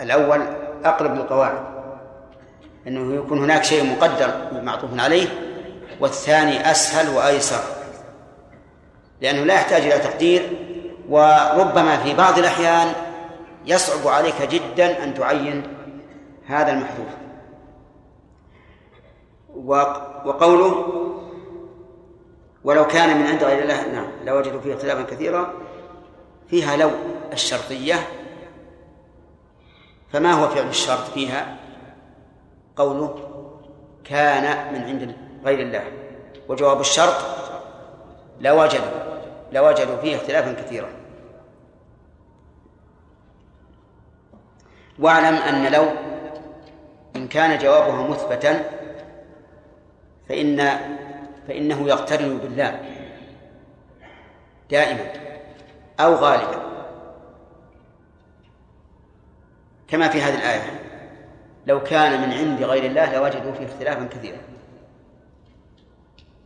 [0.00, 0.40] الأول
[0.84, 1.58] أقرب للقواعد
[2.86, 5.28] أنه يكون هناك شيء مقدر معطوف عليه
[6.00, 7.60] والثاني أسهل وأيسر
[9.20, 10.42] لأنه لا يحتاج إلى تقدير
[11.08, 12.92] وربما في بعض الأحيان
[13.66, 15.62] يصعب عليك جدا أن تعين
[16.46, 17.08] هذا المحذوف.
[20.24, 20.86] وقوله
[22.64, 25.52] ولو كان من عند غير الله نعم لوجدوا فيه اختلافا كثيرا
[26.50, 26.90] فيها لو
[27.32, 27.94] الشرطية
[30.14, 31.56] فما هو فعل الشرط فيها؟
[32.76, 33.18] قوله
[34.04, 35.84] كان من عند غير الله.
[36.48, 37.14] وجواب الشرط
[38.40, 39.20] لوجدوا
[39.52, 40.88] لوجدوا فيه اختلافا كثيرا.
[44.98, 45.86] واعلم أن لو
[47.16, 48.70] إن كان جوابها مثبتا
[50.28, 50.78] فإن
[51.48, 52.80] فإنه يقترن بالله
[54.70, 55.12] دائما
[56.00, 56.63] أو غالبا.
[59.88, 60.80] كما في هذه الآية.
[61.66, 64.38] لو كان من عند غير الله لوجدوا فيه اختلافا كثيرا.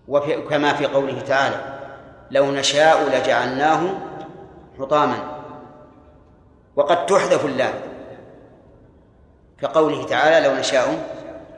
[0.08, 1.78] وكما في قوله تعالى
[2.30, 3.80] لو نشاء لجعلناه
[4.78, 5.38] حطاما.
[6.76, 7.74] وقد تحذف اللام
[9.60, 11.08] كقوله تعالى لو نشاء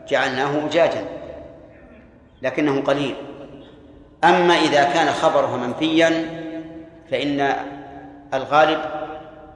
[0.08, 1.04] جعلناه أجاجا.
[2.42, 3.16] لكنه قليل.
[4.24, 6.40] أما إذا كان خبرها منفيا
[7.10, 7.54] فإن
[8.34, 8.80] الغالب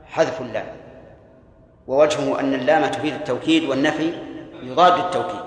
[0.07, 0.84] حذف اللام.
[1.87, 4.13] ووجهه أن اللام تفيد التوكيد والنفي
[4.63, 5.41] يضاد التوكيد.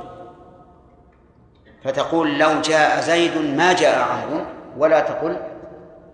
[1.83, 4.45] فتقول لو جاء زيد ما جاء عمرو
[4.77, 5.37] ولا تقل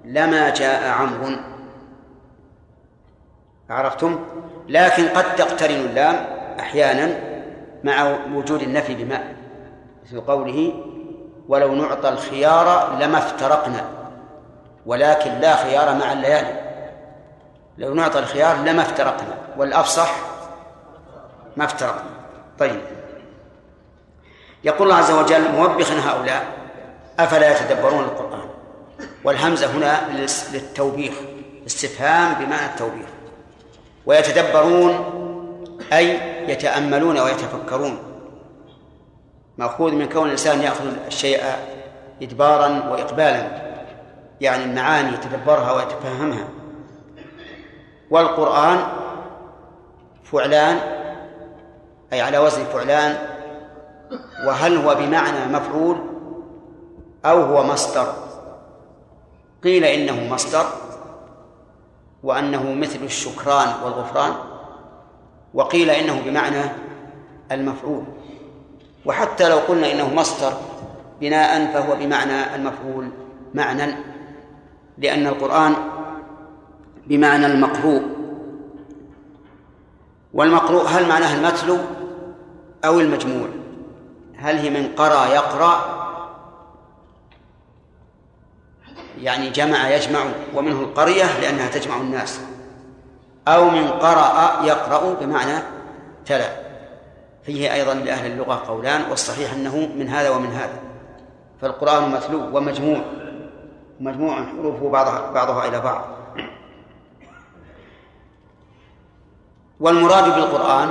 [0.05, 1.36] لما جاء عمرو.
[3.69, 4.19] عرفتم؟
[4.69, 6.15] لكن قد تقترن اللام
[6.59, 7.19] أحيانا
[7.84, 9.36] مع وجود النفي بماء
[10.05, 10.74] مثل قوله
[11.47, 13.86] ولو نعطى الخيار لما افترقنا
[14.86, 16.72] ولكن لا خيار مع الليالي.
[17.78, 20.15] لو نعطى الخيار لما افترقنا والأفصح
[21.57, 22.09] ما افترقنا.
[22.59, 22.82] طيب.
[24.63, 26.45] يقول الله عز وجل موبخا هؤلاء
[27.19, 28.49] أفلا يتدبرون القرآن؟
[29.24, 30.09] والهمزة هنا
[30.53, 31.13] للتوبيخ
[31.67, 33.07] استفهام بمعنى التوبيخ.
[34.05, 34.93] ويتدبرون
[35.93, 36.19] أي
[36.51, 37.97] يتأملون ويتفكرون.
[39.57, 41.43] مأخوذ من كون الإنسان يأخذ الشيء
[42.21, 43.47] إدبارا وإقبالا
[44.41, 46.47] يعني المعاني يتدبرها ويتفهمها
[48.14, 48.80] والقرآن
[50.24, 50.80] فعلان
[52.14, 53.18] أي على وزن فعلان
[54.47, 55.97] وهل هو بمعنى مفعول
[57.26, 58.14] أو هو مصدر؟
[59.64, 60.66] قيل إنه مصدر
[62.24, 64.34] وأنه مثل الشكران والغفران
[65.53, 66.61] وقيل إنه بمعنى
[67.51, 68.03] المفعول.
[69.05, 70.53] وحتى لو قلنا إنه مصدر
[71.22, 73.09] بناء فهو بمعنى المفعول
[73.53, 73.95] معنى
[74.97, 75.92] لأن القرآن
[77.07, 78.01] بمعنى المقروء.
[80.33, 81.77] والمقروء هل معناها المتلو
[82.85, 83.47] أو المجموع؟
[84.37, 86.03] هل هي من قرأ يقرأ؟
[89.21, 90.19] يعني جمع يجمع
[90.55, 92.41] ومنه القرية لأنها تجمع الناس.
[93.47, 95.63] أو من قرأ يقرأ بمعنى
[96.25, 96.49] تلا.
[97.43, 100.79] فيه أيضا لأهل اللغة قولان والصحيح أنه من هذا ومن هذا.
[101.61, 103.01] فالقرآن مثلو ومجموع.
[103.99, 106.22] مجموع حروفه بعضها بعضها إلى بعض.
[109.84, 110.89] والمراد بالقرآن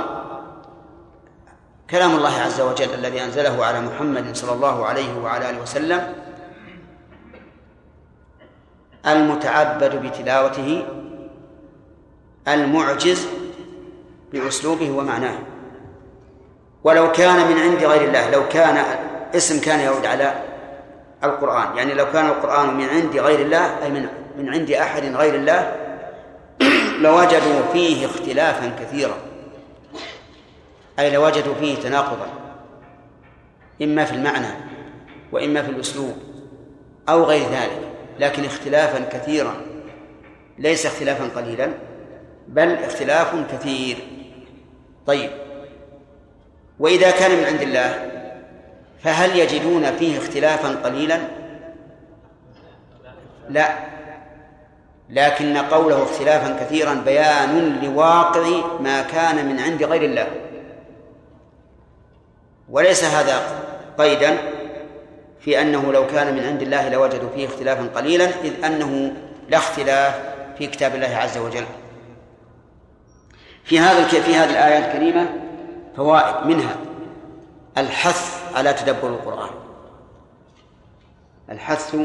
[1.89, 6.13] كلام الله عز وجل الذي أنزله على محمد صلى الله عليه وعلى آله وسلم
[9.07, 10.85] المتعبد بتلاوته
[12.47, 13.27] المعجز
[14.33, 15.37] بأسلوبه ومعناه.
[16.83, 18.85] ولو كان من عند غير الله لو كان
[19.35, 20.33] اسم كان يعود على
[21.23, 21.77] القرآن.
[21.77, 25.82] يعني لو كان القرآن من عند غير الله أي من من عند أحد غير الله
[27.03, 29.17] لوجدوا فيه اختلافا كثيرا.
[30.99, 32.27] أي لوجدوا فيه تناقضا.
[33.81, 34.47] إما في المعنى
[35.31, 36.17] وإما في الأسلوب
[37.09, 37.89] أو غير ذلك.
[38.19, 39.61] لكن اختلافا كثيرا.
[40.57, 41.69] ليس اختلافا قليلا
[42.47, 43.97] بل اختلاف كثير.
[45.07, 45.29] طيب.
[46.79, 48.11] وإذا كان من عند الله
[49.03, 51.19] فهل يجدون فيه اختلافا قليلا؟
[53.49, 53.92] لا.
[55.13, 58.47] لكن قوله اختلافا كثيرا بيان لواقع
[58.79, 60.27] ما كان من عند غير الله.
[62.69, 63.41] وليس هذا
[63.97, 64.37] قيدا
[65.39, 69.13] في أنه لو كان من عند الله لوجدوا فيه اختلافا قليلا إذ أنه
[69.49, 70.21] لا اختلاف
[70.57, 71.65] في كتاب الله عز وجل.
[73.63, 75.29] في هذا في هذه الآية الكريمة
[75.97, 76.75] فوائد منها
[77.77, 79.49] الحث على تدبر القرآن.
[81.49, 81.95] الحث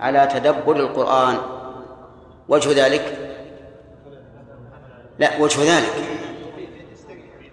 [0.00, 1.53] على تدبر القرآن.
[2.48, 3.18] وجه ذلك؟
[5.18, 5.92] لا وجه ذلك.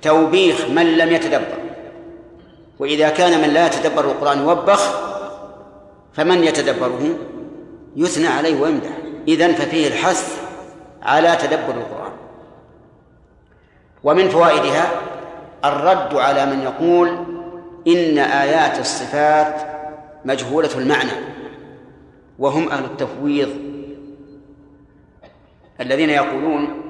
[0.02, 1.58] توبيخ من لم يتدبر.
[2.80, 5.00] وإذا كان من لا يتدبر القرآن يوبخ
[6.14, 7.18] فمن يتدبره؟
[7.96, 8.98] يثنى عليه ويمدح.
[9.28, 10.42] إذن ففيه الحث
[11.02, 12.12] على تدبر القرآن.
[14.04, 14.92] ومن فوائدها
[15.66, 17.10] الرد على من يقول
[17.88, 19.62] إن آيات الصفات
[20.26, 21.12] مجهولة المعنى
[22.40, 23.71] وهم أهل التفويض.
[25.82, 26.82] الذين يقولون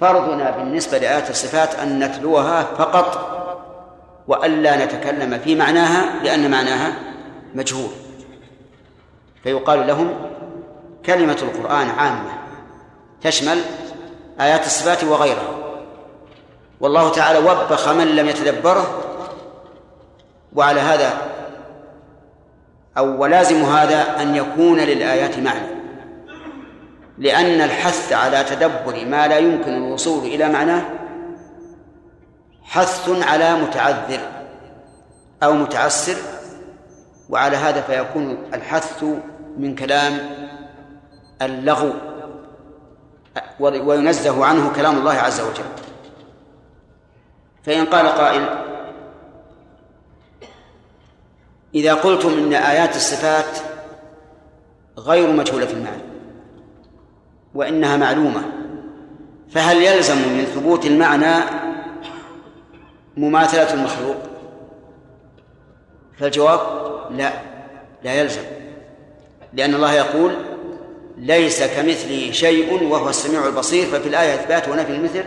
[0.00, 3.32] فرضنا بالنسبة لآيات الصفات أن نتلوها فقط
[4.28, 6.92] وألا نتكلم في معناها لأن معناها
[7.54, 7.90] مجهول.
[9.42, 10.14] فيقال لهم
[11.06, 12.32] كلمة القرآن عامة
[13.22, 13.58] تشمل
[14.40, 15.48] آيات الصفات وغيرها.
[16.80, 19.02] والله تعالى وبخ من لم يتدبره
[20.54, 21.12] وعلى هذا
[22.98, 25.81] أو ولازم هذا أن يكون للآيات معنى.
[27.18, 30.82] لأن الحث على تدبر ما لا يمكن الوصول إلى معناه
[32.62, 34.20] حث على متعذر
[35.42, 36.16] أو متعسر
[37.30, 39.04] وعلى هذا فيكون الحث
[39.58, 40.18] من كلام
[41.42, 41.92] اللغو
[43.60, 45.64] وينزه عنه كلام الله عز وجل.
[47.64, 48.48] فإن قال قائل
[51.74, 53.58] إذا قلتم إن آيات الصفات
[54.98, 56.11] غير مجهولة المعنى
[57.54, 58.42] وإنها معلومة.
[59.50, 61.44] فهل يلزم من ثبوت المعنى
[63.16, 64.16] مماثلة المخلوق؟
[66.18, 66.60] فالجواب
[67.10, 67.32] لا
[68.04, 68.42] لا يلزم
[69.52, 70.32] لأن الله يقول
[71.18, 73.86] ليس كمثله شيء وهو السميع البصير.
[73.86, 75.24] ففي الآية إثبات ونفي المثل.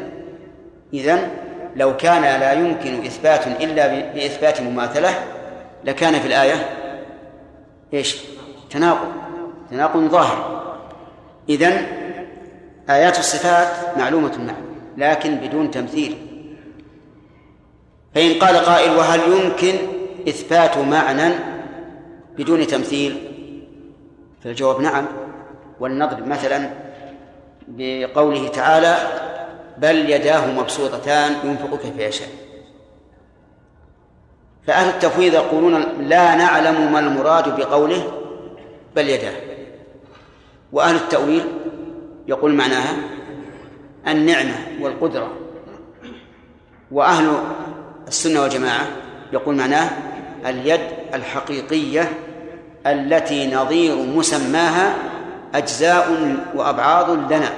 [0.93, 1.31] إذن
[1.75, 5.09] لو كان لا يمكن إثبات إلا بإثبات مماثلة
[5.83, 6.69] لكان في الآية
[7.93, 8.17] إيش؟
[8.69, 9.07] تناقض
[9.71, 10.65] تناقض ظاهر.
[11.49, 11.85] إذن
[12.89, 14.65] آيات الصفات معلومة نعم
[14.97, 16.17] لكن بدون تمثيل.
[18.15, 19.73] فإن قال قائل وهل يمكن
[20.29, 21.33] إثبات معنى
[22.37, 23.31] بدون تمثيل؟
[24.43, 25.05] فالجواب نعم.
[25.79, 26.69] ولنضرب مثلا
[27.67, 28.97] بقوله تعالى
[29.77, 32.29] بل يداه مبسوطتان ينفق كيف يشاء
[34.67, 38.11] فأهل التفويض يقولون لا نعلم ما المراد بقوله
[38.95, 39.33] بل يداه.
[40.71, 41.43] وأهل التأويل
[42.27, 42.95] يقول معناها
[44.07, 45.33] النعمة والقدرة.
[46.91, 47.37] وأهل
[48.07, 48.87] السنة والجماعة
[49.33, 49.89] يقول معناه
[50.45, 50.81] اليد
[51.13, 52.09] الحقيقية
[52.87, 54.95] التي نظير مسماها
[55.53, 57.49] أجزاء وأبعاض لنا.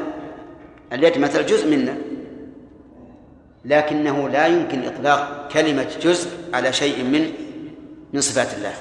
[0.94, 1.98] اليد مثل جزء منا
[3.66, 7.34] لكنه لا يمكن إطلاق كلمة جزء على شيء من
[8.14, 8.74] من صفات الله.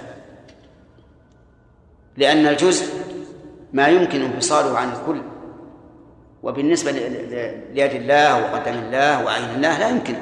[2.16, 2.86] لأن الجزء
[3.72, 5.20] ما يمكن انفصاله عن الكل.
[6.46, 6.90] وبالنسبة
[7.72, 10.16] ليد الله وقدم الله وعين الله لا يمكن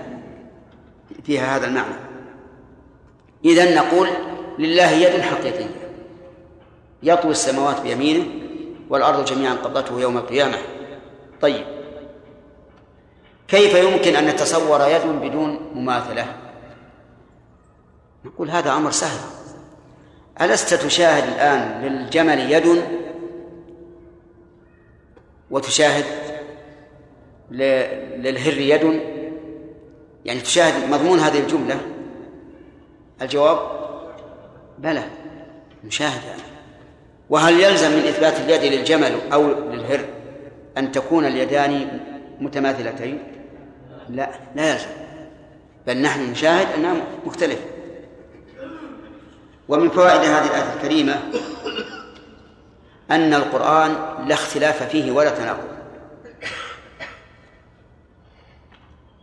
[1.24, 1.94] فيها هذا المعنى.
[3.44, 4.08] إذا نقول
[4.58, 5.66] لله يد حقيقية
[7.02, 8.26] يطوي السماوات بيمينه
[8.88, 10.58] والأرض جميعا قبضته يوم القيامة.
[11.40, 11.64] طيب
[13.48, 16.26] كيف يمكن أن نتصور يد بدون مماثلة؟
[18.24, 19.20] نقول هذا أمر سهل.
[20.40, 22.84] ألست تشاهد الآن للجمل يد
[25.50, 26.04] وتشاهد
[27.50, 29.00] للهر يد
[30.24, 31.80] يعني تشاهد مضمون هذه الجملة.
[33.22, 33.58] الجواب
[34.78, 35.04] بلى
[35.84, 36.44] نشاهد هذا
[37.30, 40.00] وهل يلزم من إثبات اليد للجمل أو للهر
[40.78, 42.00] أن تكون اليدان
[42.40, 43.22] متماثلتين؟
[44.08, 44.86] لا لا يلزم.
[45.86, 46.94] بل نحن نشاهد أنها
[47.26, 47.64] مختلفة.
[49.68, 51.22] ومن فوائد هذه الآية الكريمة
[53.10, 53.96] أن القرآن
[54.28, 55.68] لا اختلاف فيه ولا تناقض.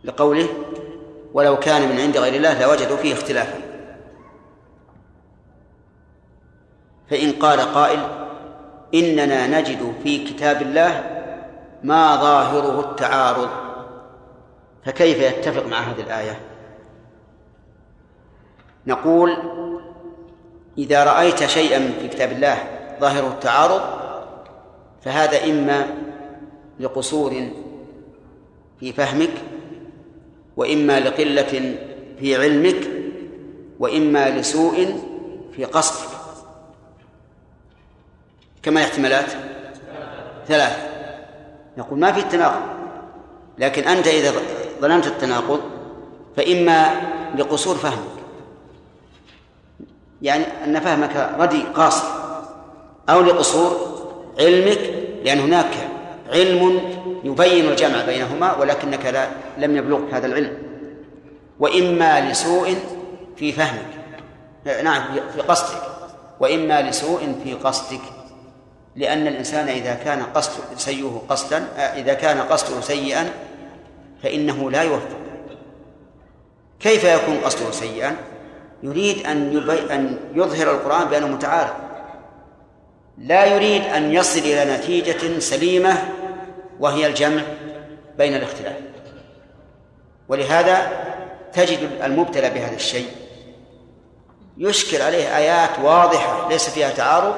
[0.04, 0.48] لقوله
[1.32, 3.60] ولو كان من عند غير الله لوجدوا فيه اختلافا.
[7.10, 8.00] فإن قال قائل
[8.94, 11.04] إننا نجد في كتاب الله
[11.82, 13.50] ما ظاهره التعارض.
[14.84, 16.40] فكيف يتفق مع هذه الآية؟
[18.86, 19.36] نقول
[20.78, 23.82] إذا رأيت شيئا في كتاب الله ظاهره التعارض
[25.04, 25.86] فهذا إما
[26.80, 27.48] لقصور
[28.80, 29.30] في فهمك
[30.56, 31.76] وإما لقلة
[32.20, 32.90] في علمك
[33.78, 35.02] وإما لسوء
[35.56, 36.08] في قصدك.
[38.62, 39.30] كما احتمالات
[40.48, 40.82] ثلاثة.
[41.78, 42.62] نقول ما في التناقض
[43.58, 44.32] لكن أنت إذا
[44.80, 45.60] ظننت التناقض
[46.36, 47.00] فإما
[47.38, 48.22] لقصور فهمك.
[50.22, 52.21] يعني أن فهمك ردي قاصر.
[53.08, 53.92] أو لقصور
[54.38, 54.78] علمك
[55.24, 55.74] لأن هناك
[56.32, 56.80] علم
[57.24, 59.28] يبين الجمع بينهما ولكنك لا
[59.58, 60.58] لم يبلغك هذا العلم.
[61.60, 62.74] وإما لسوء
[63.36, 63.86] في فهمك.
[64.84, 65.02] نعم
[65.34, 65.82] في قصدك.
[66.40, 68.00] وإما لسوء في قصدك.
[68.96, 71.64] لأن الإنسان إذا كان قصد سيئه قصدا
[71.96, 73.30] إذا كان قصده سيئا
[74.22, 75.16] فإنه لا يوفق.
[76.80, 78.16] كيف يكون قصده سيئا؟
[78.82, 79.56] يريد أن
[79.90, 81.91] أن يظهر القرآن بأنه متعارض.
[83.18, 85.98] لا يريد أن يصل إلى نتيجة سليمة
[86.80, 87.42] وهي الجمع
[88.18, 88.76] بين الاختلاف.
[90.28, 90.92] ولهذا
[91.52, 93.08] تجد المبتلى بهذا الشيء
[94.58, 97.34] يشكل عليه آيات واضحة ليس فيها تعارض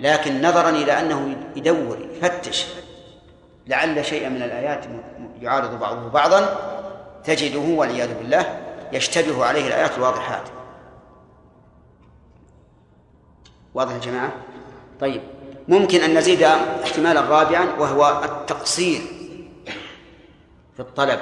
[0.00, 2.66] لكن نظرا إلى أنه يدور يفتش.
[3.66, 4.84] لعل شيئا من الآيات
[5.40, 6.56] يعارض بعضه بعضا.
[7.24, 8.60] تجده والعياذ بالله
[8.92, 10.48] يشتبه عليه الآيات الواضحات.
[13.74, 14.32] واضح يا جماعة؟
[15.02, 15.22] طيب
[15.68, 16.42] ممكن أن نزيد
[16.84, 19.00] احتمالا رابعا وهو التقصير
[20.74, 21.18] في الطلب.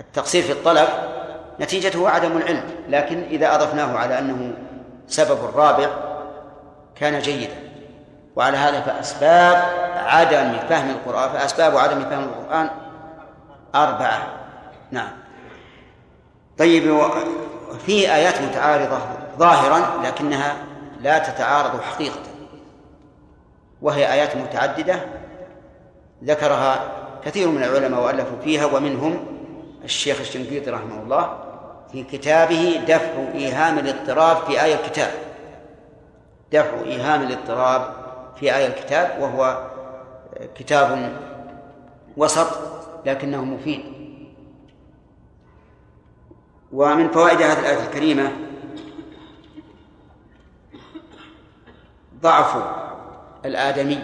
[0.00, 0.88] التقصير في الطلب
[1.60, 4.54] نتيجته عدم العلم لكن إذا أضفناه على أنه
[5.08, 5.90] سبب رابع
[6.96, 7.54] كان جيدا.
[8.36, 9.56] وعلى هذا فأسباب
[9.94, 12.70] عدم فهم القرآن فأسباب عدم فهم القرآن
[13.74, 14.22] أربعة.
[14.90, 15.10] نعم.
[16.58, 17.00] طيب
[17.86, 18.98] في آيات متعارضة
[19.38, 20.56] ظاهرا لكنها
[21.04, 22.20] لا تتعارض حقيقة
[23.82, 25.00] وهي آيات متعددة
[26.24, 26.92] ذكرها
[27.24, 29.26] كثير من العلماء وألفوا فيها ومنهم
[29.84, 31.38] الشيخ الشنقيطي رحمه الله
[31.92, 35.10] في كتابه دفع إيهام الاضطراب في آية الكتاب.
[36.52, 37.92] دفع إيهام الاضطراب
[38.40, 39.70] في آية الكتاب وهو
[40.54, 41.12] كتاب
[42.16, 42.48] وسط
[43.06, 43.84] لكنه مفيد.
[46.72, 48.32] ومن فوائد هذه الآية الكريمة
[52.24, 52.56] ضعف
[53.44, 53.98] الآدمي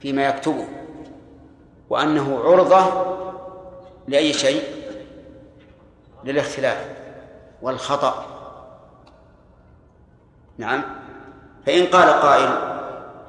[0.00, 0.66] فيما يكتبه
[1.90, 2.84] وأنه عرضة
[4.08, 4.62] لأي شيء؟
[6.24, 6.88] للاختلاف
[7.62, 8.26] والخطأ.
[10.58, 10.82] نعم.
[11.66, 12.72] فإن قال قائل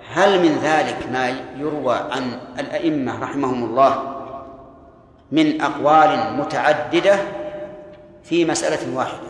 [0.09, 4.15] هل من ذلك ما يروى عن الأئمة رحمهم الله
[5.31, 7.15] من أقوال متعددة
[8.23, 9.27] في مسألة واحدة؟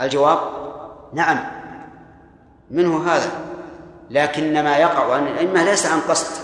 [0.00, 0.38] الجواب
[1.12, 1.57] نعم.
[2.70, 3.30] منه هذا
[4.10, 6.42] لكن ما يقع عن الأئمة ليس عن قصد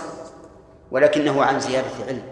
[0.91, 2.23] ولكنه عن زيادة علم.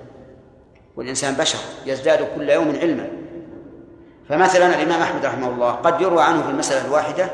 [0.95, 3.09] والإنسان بشر يزداد كل يوم علما.
[4.29, 7.29] فمثلا الإمام أحمد رحمه الله قد يروى عنه في المسألة الواحدة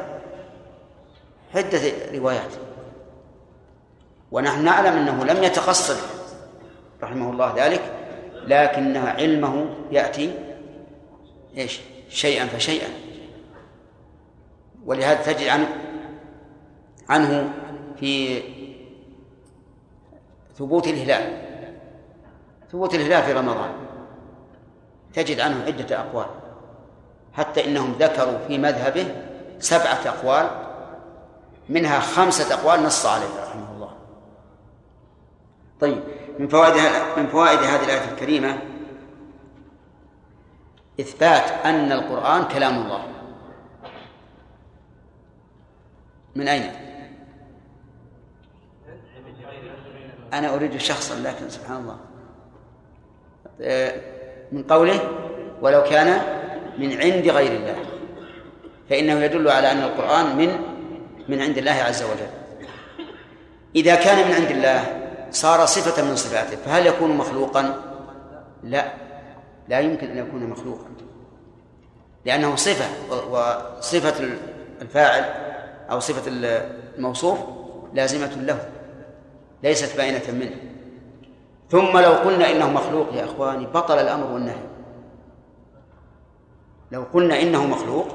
[1.56, 1.82] عدة
[2.14, 2.52] روايات.
[4.32, 5.98] ونحن نعلم أنه لم يتقصد
[7.04, 7.82] رحمه الله ذلك
[8.48, 10.34] لكن علمه يأتي
[11.58, 12.88] إيش؟ شيئا فشيئا.
[14.86, 15.68] ولهذا تجد عنه
[17.10, 17.54] عنه
[18.00, 18.42] في
[20.56, 21.42] ثبوت الهلال.
[22.72, 23.72] ثبوت الهلال في رمضان.
[25.14, 26.26] تجد عنه عدة أقوال.
[27.34, 29.16] حتى إنهم ذكروا في مذهبه
[29.60, 30.50] سبعة أقوال
[31.70, 33.92] منها خمسة أقوال نص عليها رحمه الله.
[35.80, 36.04] طيب
[36.40, 36.74] من فوائد
[37.18, 38.60] من فوائد هذه الآية الكريمة
[41.00, 43.08] إثبات أن القرآن كلام الله.
[46.36, 46.89] من أين؟
[50.34, 51.98] أنا أريد شخصا لكن سبحان الله.
[54.52, 55.00] من قوله
[55.62, 56.22] ولو كان
[56.78, 57.76] من عند غير الله.
[58.90, 60.50] فإنه يدل على أن القرآن من
[61.30, 62.30] من عند الله عز وجل.
[63.76, 64.84] إذا كان من عند الله
[65.32, 66.58] صار صفة من صفاته.
[66.58, 67.84] فهل يكون مخلوقا؟
[68.64, 68.94] لا.
[69.68, 70.90] لا يمكن أن يكون مخلوقا.
[72.26, 72.86] لأنه صفة
[73.32, 74.30] وصفة
[74.82, 75.24] الفاعل
[75.92, 76.32] أو صفة
[76.98, 77.40] الموصوف
[77.94, 78.70] لازمة له.
[79.64, 80.56] ليست باينة منه.
[81.70, 84.64] ثم لو قلنا إنه مخلوق يا إخواني بطل الأمر والنهي.
[86.92, 88.08] لو قلنا إنه مخلوق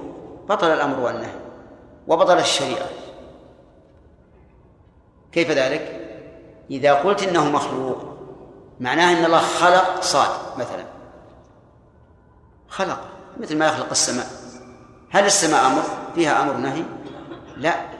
[0.49, 1.35] بطل الأمر والنهي.
[2.09, 2.87] وبطل الشريعة.
[5.33, 6.01] كيف ذلك؟
[6.71, 7.99] إذا قلت إنه مخلوق
[8.81, 10.85] معناه أن الله خلق صاد مثلا.
[12.69, 13.01] خلق
[13.41, 14.27] مثل ما يخلق السماء.
[15.11, 15.83] هل السماء أمر؟
[16.15, 16.83] فيها أمر نهي؟
[17.57, 17.94] لا.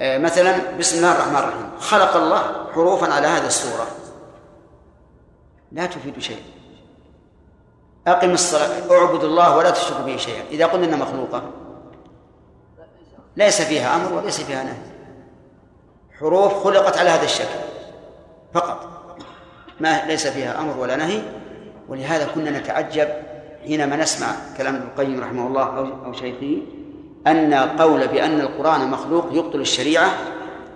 [0.00, 1.70] مثلا بسم الله الرحمن الرحيم.
[1.78, 3.86] خلق الله حروفا على هذه الصورة
[5.72, 6.42] لا تفيد شيئا
[8.06, 10.42] أقم الصلاة أعبد الله ولا تشرك به شيئا.
[10.50, 11.42] إذا قلنا إنها مخلوقة
[13.36, 14.90] ليس فيها أمر وليس فيها نهي.
[16.18, 17.60] حروف خلقت على هذا الشكل
[18.54, 18.88] فقط.
[19.80, 21.22] ما ليس فيها أمر ولا نهي.
[21.88, 23.08] ولهذا كنا نتعجب
[23.62, 24.26] حينما نسمع
[24.58, 25.64] كلام ابن القيم رحمه الله
[26.06, 26.62] أو شيخه.
[27.26, 30.10] أن قول بأن القرآن مخلوق يبطل الشريعة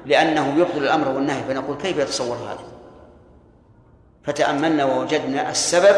[0.07, 2.65] لأنه يبطل الأمر والنهي فنقول كيف يتصور هذا؟
[4.25, 5.97] فتأملنا ووجدنا السبب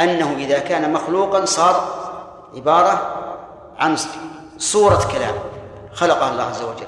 [0.00, 2.06] أنه إذا كان مخلوقا صار
[2.56, 3.22] عبارة
[3.78, 3.96] عن
[4.58, 5.34] صورة كلام
[5.92, 6.86] خلقها الله عز وجل.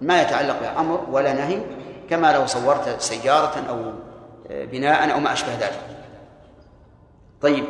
[0.00, 1.60] ما يتعلق بأمر ولا نهي
[2.10, 3.92] كما لو صورت سيارة أو
[4.50, 5.80] بناء أو ما أشبه ذلك.
[7.42, 7.64] طيب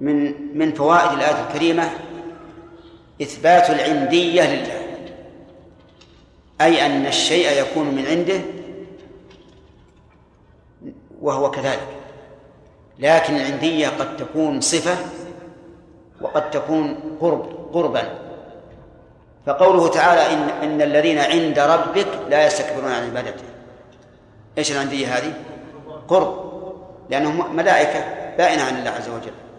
[0.00, 1.90] من من فوائد الآية الكريمة
[3.22, 4.80] إثبات العندية لله.
[6.60, 8.40] أي أن الشيء يكون من عنده
[11.20, 11.88] وهو كذلك.
[12.98, 14.96] لكن العندية قد تكون صفة
[16.20, 18.18] وقد تكون قرب قربا.
[19.46, 23.44] فقوله تعالى إن إن الذين عند ربك لا يستكبرون عن عبادته.
[24.58, 25.32] إيش العندية هذه؟
[26.08, 26.50] قرب.
[27.10, 28.04] لأنهم ملائكة
[28.38, 29.49] بائنة عن الله عز وجل.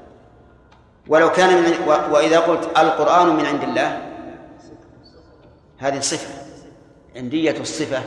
[1.07, 1.73] ولو كان من
[2.11, 4.01] وإذا قلت القرآن من عند الله
[5.77, 6.33] هذه صفة
[7.15, 8.01] عندية الصفة.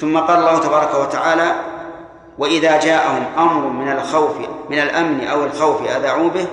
[0.00, 1.54] ثم قال الله تبارك وتعالى
[2.38, 4.36] وإذا جاءهم أمر من الخوف
[4.70, 6.46] من الأمن أو الخوف أذاعوا به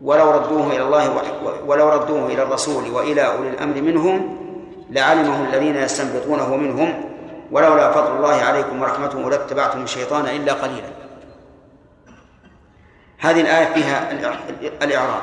[0.00, 1.22] ولو ردوه إلى الله
[1.66, 4.36] ولو ردوه إلى الرسول وإلى أولي الأمر منهم
[4.90, 7.04] لعلمه الذين يستنبطونه منهم
[7.52, 11.01] ولولا فضل الله عليكم ورحمته لاتبعتم الشيطان إلا قليلا.
[13.22, 14.10] هذه الآية فيها
[14.82, 15.22] الإعراب.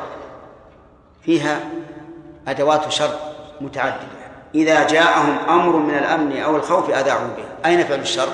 [1.22, 1.60] فيها
[2.48, 3.16] أدوات شر
[3.62, 4.20] متعددة.
[4.56, 7.70] إذا جاءهم أمر من الأمن أو الخوف أذاعوا به.
[7.70, 8.30] أين فعل الشر؟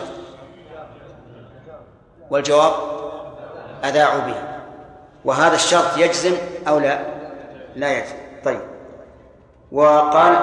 [2.30, 2.74] والجواب
[3.86, 4.36] أذاعوا به.
[5.26, 6.34] وهذا الشرط يجزم
[6.68, 7.00] أو لا؟
[7.76, 8.16] لا يجزم.
[8.46, 8.62] طيب.
[9.72, 10.38] وقال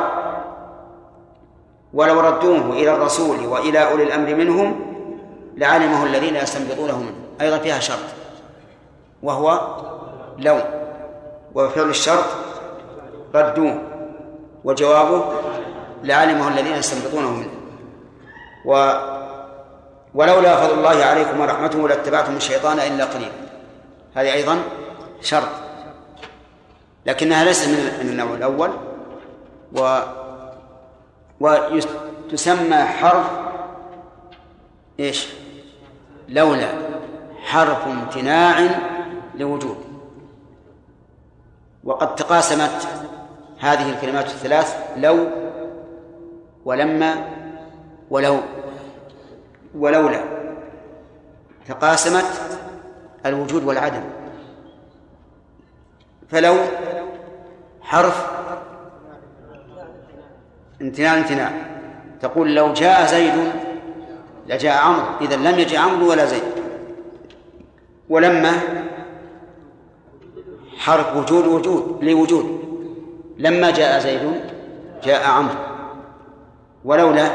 [1.95, 4.95] ولو ردوه إلى الرسول وإلى أولي الأمر منهم
[5.57, 7.15] لعلمه الذين يستنبطونه منه.
[7.41, 8.22] أيضا فيها شرط.
[9.23, 9.77] وهو
[10.39, 10.59] لو
[11.55, 12.25] وفعل الشرط
[13.35, 13.79] ردوه
[14.65, 15.25] وجوابه
[16.05, 17.51] لعلمه الذين يستنبطونه منه.
[18.65, 18.93] و
[20.15, 23.33] ولولا فضل الله عليكم ورحمته لاتبعتم الشيطان إلا قليلا.
[24.15, 24.59] هذه أيضا
[25.21, 25.49] شرط.
[27.07, 28.71] لكنها ليست من النوع الأول.
[29.77, 29.99] و
[31.41, 33.27] وتسمى حرف
[35.01, 35.29] إيش؟
[36.29, 36.69] لولا
[37.43, 38.69] حرف امتناع
[39.35, 39.77] لوجود
[41.85, 42.89] وقد تقاسمت
[43.59, 45.27] هذه الكلمات الثلاث لو
[46.65, 47.29] ولما
[48.11, 48.39] ولو
[49.75, 50.25] ولولا
[51.69, 52.25] تقاسمت
[53.27, 54.03] الوجود والعدم.
[56.29, 56.57] فلو
[57.83, 58.27] حرف
[60.83, 61.51] امتناع امتناع.
[62.21, 63.53] تقول لو جاء زيد
[64.49, 66.43] لجاء عمرو إذا لم يجي عمرو ولا زيد.
[68.09, 68.53] ولما
[70.85, 72.47] حرف وجود وجود لوجود.
[73.39, 74.41] لما جاء زيد
[75.05, 75.55] جاء عمرو.
[76.85, 77.31] ولولا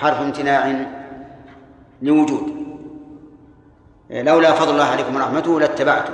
[0.00, 0.86] حرف امتناع
[2.02, 2.42] لوجود.
[4.10, 6.12] لولا فضل الله عليكم ورحمته لاتبعتم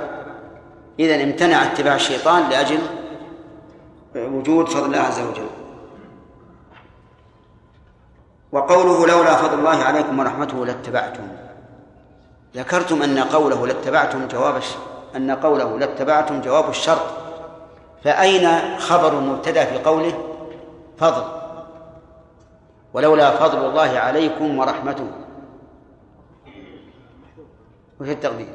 [0.99, 2.79] إذا امتنع اتباع الشيطان لأجل
[4.15, 5.47] وجود فضل الله عز وجل.
[8.51, 11.27] وقوله لولا فضل الله عليكم ورحمته لاتبعتم.
[12.55, 14.57] ذكرتم أن قوله لاتبعتم جواب
[15.15, 17.05] أن قوله لاتبعتم جواب الشرط.
[18.03, 20.13] فأين خبر المبتدأ في قوله
[20.97, 21.23] فضل؟
[22.93, 25.07] ولولا فضل الله عليكم ورحمته.
[28.01, 28.47] وفي التقدير؟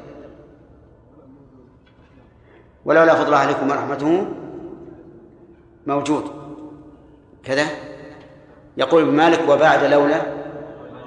[2.85, 4.25] ولولا فضل الله عليكم ورحمته
[5.87, 6.31] موجود.
[7.43, 7.65] كذا؟
[8.77, 10.21] يقول ابن مالك وبعد لولا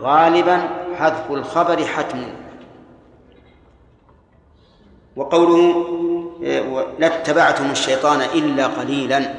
[0.01, 2.44] غالبا حذف الخبر حتم.
[5.17, 5.85] وقوله
[6.99, 9.35] لاتبعتم الشيطان إلا قليلا.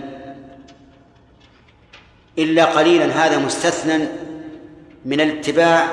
[2.37, 4.07] إلا قليلا هذا مستثنى
[5.05, 5.87] من الاتباع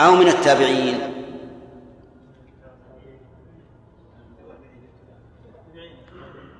[0.00, 1.00] أو من التابعين.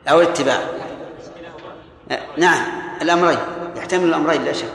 [0.08, 0.58] أو الاتباع.
[2.36, 2.62] نعم
[3.02, 3.38] الأمرين
[3.76, 4.72] يحتمل الأمرين لا شك.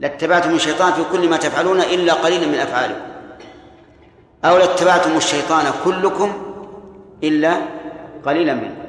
[0.00, 3.00] لاتبعتم الشيطان في كل ما تفعلون إلا قليلا من أفعالكم.
[4.44, 6.45] أو لاتبعتم الشيطان كلكم
[7.22, 7.60] إلا
[8.24, 8.86] قليلا منه.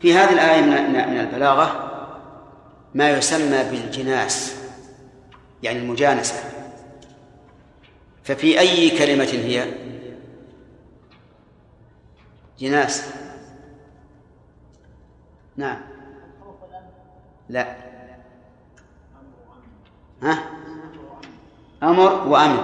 [0.00, 0.60] في هذه الآية
[1.06, 1.88] من البلاغة
[2.94, 4.56] ما يسمى بالجناس
[5.62, 6.34] يعني المجانسة.
[8.24, 9.74] ففي أي كلمة هي؟
[12.58, 13.12] جناس.
[15.56, 15.80] نعم.
[17.48, 17.76] لا.
[20.22, 20.38] ها؟
[21.82, 22.58] أمر وأمن.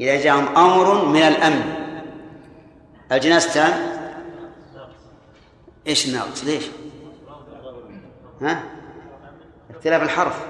[0.00, 1.81] إذا جاءهم أمر من الأمن.
[3.12, 3.72] الجناس تام
[5.86, 6.64] إيش الناقص؟ ليش؟
[8.42, 8.62] ها؟
[9.70, 10.40] اختلاف الحرف.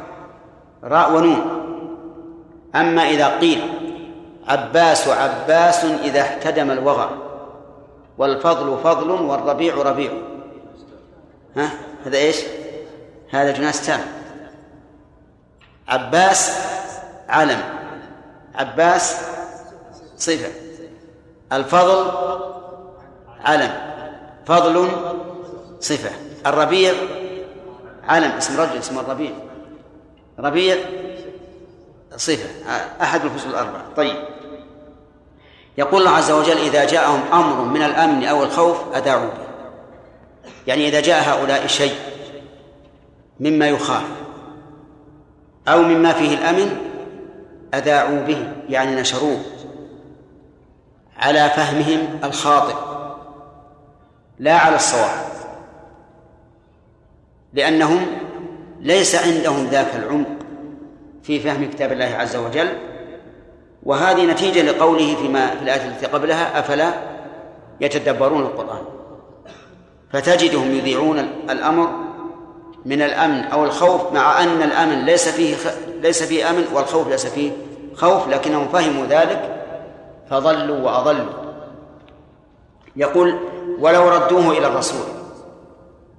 [0.84, 1.62] راء ونون.
[2.74, 3.72] أما إذا قيل
[4.46, 7.10] عباس عباس إذا احتدم الوغى.
[8.18, 10.12] والفضل فضل والربيع ربيع.
[11.56, 11.70] ها؟
[12.06, 12.36] هذا إيش؟
[13.30, 14.00] هذا جناس تام
[15.88, 16.58] عباس
[17.28, 17.60] علم.
[18.54, 19.20] عباس
[20.16, 20.61] صفة.
[21.52, 22.10] الفضل
[23.44, 23.70] علم
[24.46, 24.88] فضل
[25.80, 26.10] صفة
[26.46, 26.92] الربيع
[28.08, 29.30] علم اسم رجل اسمه الربيع
[30.38, 30.76] ربيع
[32.16, 32.48] صفة
[33.02, 33.84] أحد الفصول الأربعة.
[33.96, 34.16] طيب.
[35.78, 39.46] يقول الله عز وجل إذا جاءهم أمر من الأمن أو الخوف أذاعوا به.
[40.66, 41.94] يعني إذا جاء هؤلاء شيء
[43.40, 44.04] مما يخاف
[45.68, 46.76] أو مما فيه الأمن
[47.74, 49.40] أذاعوا به يعني نشروه.
[51.22, 52.74] على فهمهم الخاطئ
[54.38, 55.24] لا على الصواب
[57.54, 58.06] لأنهم
[58.80, 60.26] ليس عندهم ذاك العمق
[61.22, 62.68] في فهم كتاب الله عز وجل.
[63.82, 66.92] وهذه نتيجة لقوله فيما في الآية التي قبلها أفلا
[67.80, 68.82] يتدبرون القرآن؟
[70.12, 71.18] فتجدهم يذيعون
[71.50, 71.88] الأمر
[72.84, 75.66] من الأمن أو الخوف مع أن الأمن ليس فيه خ...
[76.00, 77.52] ليس فيه أمن والخوف ليس فيه
[77.94, 79.61] خوف لكنهم فهموا ذلك
[80.30, 81.32] فضلوا وأضلوا.
[82.96, 83.38] يقول
[83.78, 85.06] ولو ردوه إلى الرسول.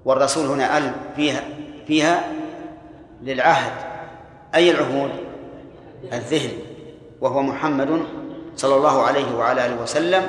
[0.05, 1.43] والرسول هنا أل فيها
[1.88, 2.31] فيها
[3.21, 3.71] للعهد
[4.55, 5.11] أي العهود؟
[6.13, 6.51] الذهن.
[7.21, 8.01] وهو محمد
[8.55, 10.27] صلى الله عليه وعلى آله وسلم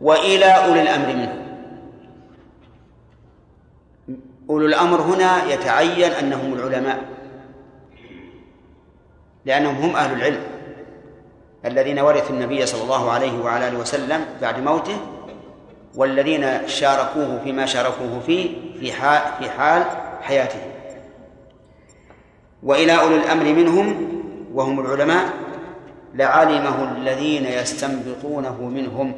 [0.00, 1.38] وإلى أولي الأمر منه.
[4.50, 7.04] أولو الأمر هنا يتعين أنهم العلماء
[9.44, 10.42] لأنهم هم أهل العلم.
[11.64, 14.96] الذين ورثوا النبي صلى الله عليه وعلى آله وسلم بعد موته
[15.94, 19.84] والذين شاركوه فيما شاركوه فيه في حال في حال
[20.20, 20.60] حياته
[22.62, 24.08] وإلى أولي الأمر منهم
[24.54, 25.32] وهم العلماء
[26.14, 29.14] لعلمه الذين يستنبطونه منهم.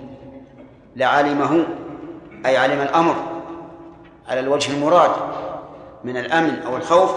[0.96, 1.64] لعلمه
[2.46, 3.14] أي علم الأمر
[4.28, 5.10] على الوجه المراد
[6.04, 7.10] من الأمن أو الخوف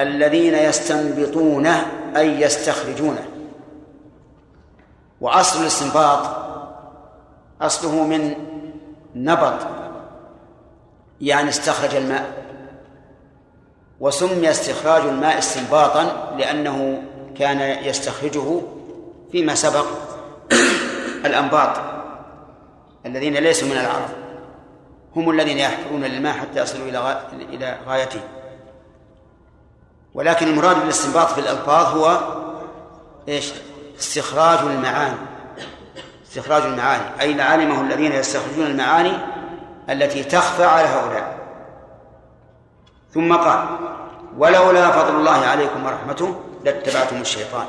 [0.00, 1.86] الذين يستنبطونه
[2.16, 3.29] أي يستخرجونه.
[5.20, 6.28] وأصل الاستنباط
[7.60, 8.34] أصله من
[9.14, 9.66] نبط
[11.20, 12.40] يعني استخرج الماء
[14.00, 17.02] وسمي استخراج الماء استنباطا لأنه
[17.38, 18.60] كان يستخرجه
[19.32, 19.86] فيما سبق
[21.26, 21.76] الأنباط
[23.06, 24.08] الذين ليسوا من العرب
[25.16, 28.20] هم الذين يحفرون للماء حتى يصلوا إلى إلى غايته
[30.14, 32.20] ولكن المراد بالاستنباط في الألفاظ هو
[33.28, 33.52] إيش؟
[34.00, 35.16] استخراج المعاني.
[36.26, 37.20] استخراج المعاني.
[37.20, 39.12] أي لعلمه الذين يستخرجون المعاني
[39.90, 41.38] التي تخفى على هؤلاء.
[43.14, 43.64] ثم قال
[44.38, 47.66] ولولا فضل الله عليكم ورحمته لاتبعتم الشيطان.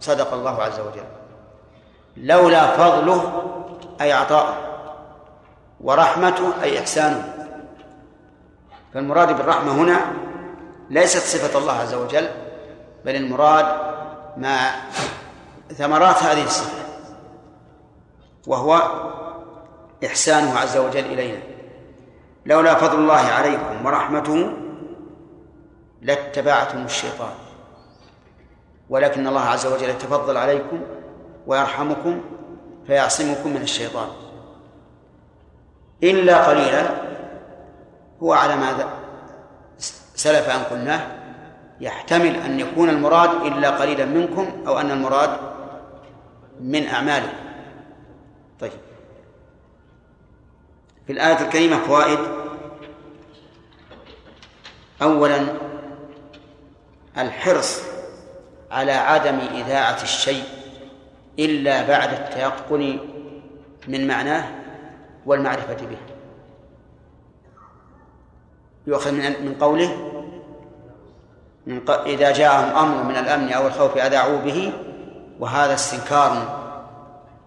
[0.00, 1.04] صدق الله عز وجل.
[2.16, 3.42] لولا فضله
[4.00, 4.56] أي عطاءه
[5.80, 7.32] ورحمته أي إحسانه.
[8.94, 10.00] فالمراد بالرحمة هنا
[10.90, 12.28] ليست صفة الله عز وجل
[13.04, 13.66] بل المراد
[14.36, 14.70] ما
[15.74, 16.86] ثمرات هذه الصفة
[18.46, 18.82] وهو
[20.06, 21.42] إحسانه عز وجل إلينا.
[22.46, 24.52] لولا فضل الله عليكم ورحمته
[26.02, 27.32] لاتبعتم الشيطان.
[28.90, 30.80] ولكن الله عز وجل يتفضل عليكم
[31.46, 32.20] ويرحمكم
[32.86, 34.08] فيعصمكم من الشيطان.
[36.02, 36.90] إلا قليلا
[38.22, 38.88] هو على ما
[40.14, 41.00] سلف أن قلناه
[41.80, 45.30] يحتمل أن يكون المراد إلا قليلا منكم أو أن المراد
[46.60, 47.36] من أعمالكم
[48.60, 48.72] طيب.
[51.06, 52.18] في الآية الكريمة فوائد.
[55.02, 55.46] أولا
[57.18, 57.82] الحرص
[58.70, 60.44] على عدم إذاعة الشيء
[61.38, 62.98] إلا بعد التيقن
[63.88, 64.44] من معناه
[65.26, 65.98] والمعرفة به.
[68.86, 70.12] يؤخذ من قوله
[71.66, 71.90] من.
[71.90, 74.72] إذا جاءهم أمر من الأمن أو الخوف أذاعوا به
[75.40, 76.62] وهذا استنكار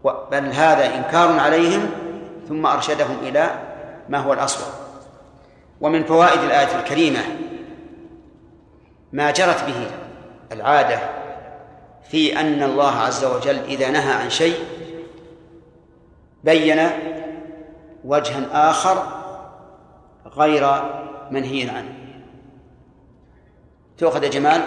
[0.04, 1.90] بل هذا إنكار عليهم
[2.48, 3.50] ثم أرشدهم إلى
[4.10, 4.74] ما هو الأصوب
[5.82, 7.20] ومن فوائد الآية الكريمة
[9.14, 9.88] ما جرت به
[10.52, 11.00] العادة
[12.10, 14.56] في أن الله عز وجل إذا نهى عن شيء
[16.44, 16.90] بين
[18.06, 19.04] وجها آخر
[20.26, 20.84] غير
[21.32, 21.96] منهي عنه.
[23.98, 24.62] تؤخذ يا جمال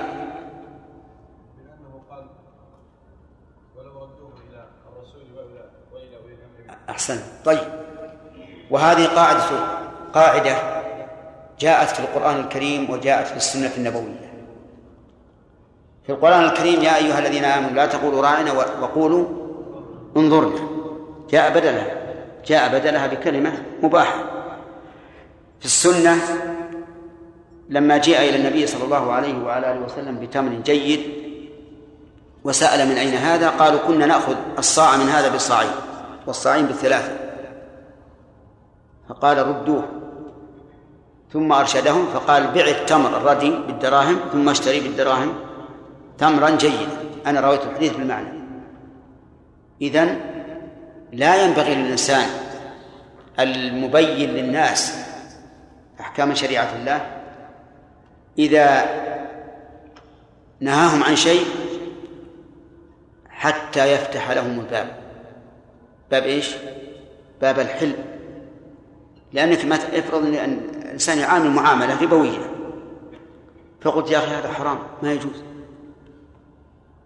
[1.58, 2.24] لأنه قال
[3.76, 6.36] ولو ردوه إلى الرسول وإلى وإلى أولي
[6.92, 7.82] الأمر أحسن طيب.
[8.70, 9.42] وهذه قاعدة
[10.14, 10.56] قاعدة
[11.60, 14.32] جاءت في القرآن الكريم وجاءت في السنة النبوية.
[16.06, 19.26] في القرآن الكريم يا أيها الذين آمنوا لا تقولوا راعنا وقولوا
[20.16, 20.60] انظرنا.
[21.30, 21.86] جاء بدلها.
[22.46, 24.24] جاء بدلها بكلمة مباحة.
[25.60, 26.18] في السنة
[27.68, 31.00] لما جاء إلى النبي صلى الله عليه وعلى آله وسلم بتمر جيد
[32.44, 35.91] وسأل من أين هذا؟ قالوا كنا نأخذ الصاع من هذا بالصاعين.
[36.26, 37.12] والصاعين بالثلاثة
[39.08, 39.88] فقال ردوه.
[41.32, 45.34] ثم أرشدهم فقال بع التمر الردي بالدراهم ثم اشتري بالدراهم
[46.18, 46.88] تمرا جيدا.
[47.26, 48.28] أنا رويت الحديث بالمعنى.
[49.82, 50.20] إذن
[51.12, 52.28] لا ينبغي للإنسان
[53.40, 54.98] المبين للناس
[56.00, 57.06] أحكام شريعة الله
[58.38, 58.84] إذا
[60.60, 61.44] نهاهم عن شيء
[63.30, 65.01] حتى يفتح لهم الباب.
[66.12, 66.54] باب إيش؟
[67.40, 67.96] باب الحلم.
[69.32, 72.38] لأنك ما افرض أن الإنسان يعامل معاملة ربوية
[73.80, 75.42] فقلت يا أخي هذا حرام ما يجوز.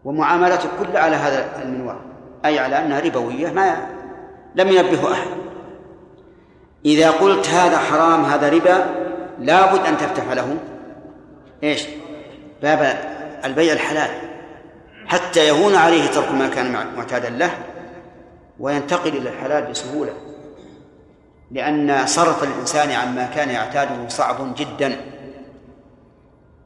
[0.04, 1.96] ومعاملته كلها على هذا المنوال
[2.44, 3.86] أي على أنها ربوية ما
[4.54, 5.28] لم ينبه أحد.
[6.84, 8.86] إذا قلت هذا حرام هذا ربا
[9.38, 10.56] لابد أن تفتح له
[11.62, 11.86] إيش؟
[12.62, 12.98] باب
[13.44, 14.10] البيع الحلال.
[15.06, 17.50] حتى يهون عليه ترك ما كان معتادا له.
[18.60, 20.12] وينتقل إلى الحلال بسهولة.
[21.50, 25.00] لأن صرف الإنسان عما كان يعتاده صعب جدا.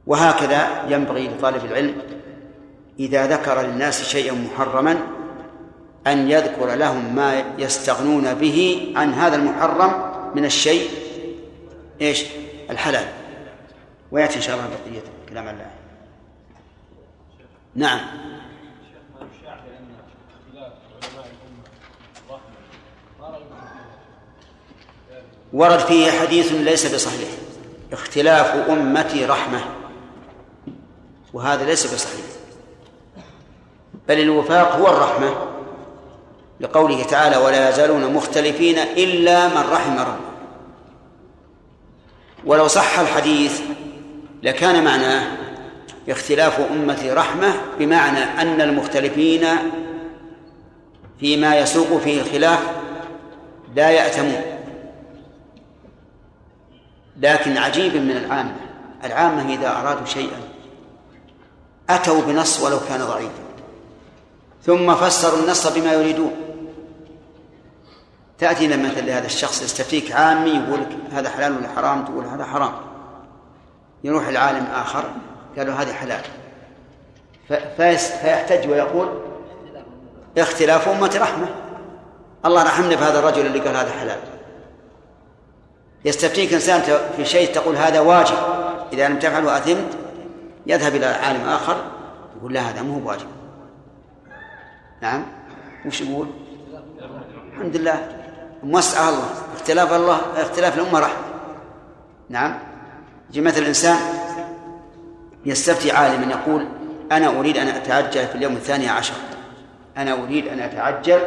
[0.07, 2.03] وهكذا ينبغي لطالب العلم
[2.99, 4.99] إذا ذكر للناس شيئا محرما
[6.07, 10.91] أن يذكر لهم ما يستغنون به عن هذا المحرم من الشيء
[12.01, 12.25] إيش؟
[12.71, 13.05] الحلال.
[14.11, 15.71] ويأتي إن شاء الله بقية كلام الله.
[17.75, 20.73] نعم ما يشاع بأن اختلاف
[21.05, 21.65] علماء الأمة
[22.31, 22.59] رحمة
[23.21, 23.55] ما رأيكم
[25.09, 27.29] فيه؟ ورد فيه حديث ليس بصحيح.
[27.93, 29.61] اختلاف أمتي رحمة.
[31.33, 32.27] وهذا ليس بصحيح.
[34.09, 35.35] بل الوفاق هو الرحمة.
[36.61, 40.31] لقوله تعالى ولا يزالون مختلفين إلا من رحم ربه.
[42.45, 43.61] ولو صح الحديث
[44.43, 45.37] لكان معناه
[46.09, 49.47] اختلاف أمتي رحمة بمعنى أن المختلفين
[51.21, 52.59] فيما يسوق فيه الخلاف
[53.77, 54.60] لا يأتمون.
[57.21, 58.57] لكن عجيب من العامة.
[59.05, 60.41] العامة إذا أرادوا شيئا
[61.91, 63.43] أتوا بنص ولو كان ضعيفا.
[64.63, 66.35] ثم فسروا النص بما يريدون.
[68.39, 70.81] تأتي مثل لهذا الشخص يستفتيك عامي يقول
[71.13, 72.73] هذا حلال ولا حرام؟ تقول هذا حرام.
[74.05, 75.05] يروح العالم آخر
[75.59, 76.23] قالوا هذه حلال.
[78.23, 79.09] فيحتج ويقول
[80.39, 81.49] اختلاف أمة رحمة.
[82.45, 84.19] الله رحمنا بهذا الرجل اللي قال هذا حلال.
[86.05, 86.83] يستفتيك إنسان
[87.17, 88.37] في شيء تقول هذا واجب
[88.93, 89.99] إذا لم تفعله أثمت
[90.67, 91.85] يذهب إلى عالم آخر
[92.37, 93.27] يقول لا هذا مو واجب
[95.03, 95.27] نعم؟
[95.87, 96.29] وش يقول؟
[97.53, 98.09] الحمد لله.
[98.63, 101.23] موسع الله اختلاف الله اختلاف الأمة رحمة
[102.29, 102.59] نعم؟
[103.31, 103.97] يجي مثل الإنسان
[105.47, 106.67] يستفتي عالما يقول
[107.13, 109.15] أنا أريد أن أتعجل في اليوم الثاني عشر.
[109.97, 111.21] أنا أريد أن أتعجل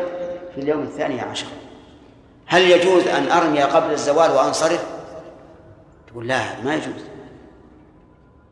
[0.55, 1.47] في اليوم الثاني عشر.
[2.45, 4.85] هل يجوز أن أرمي قبل الزوال وأنصرف؟
[6.07, 7.03] تقول لا ما يجوز.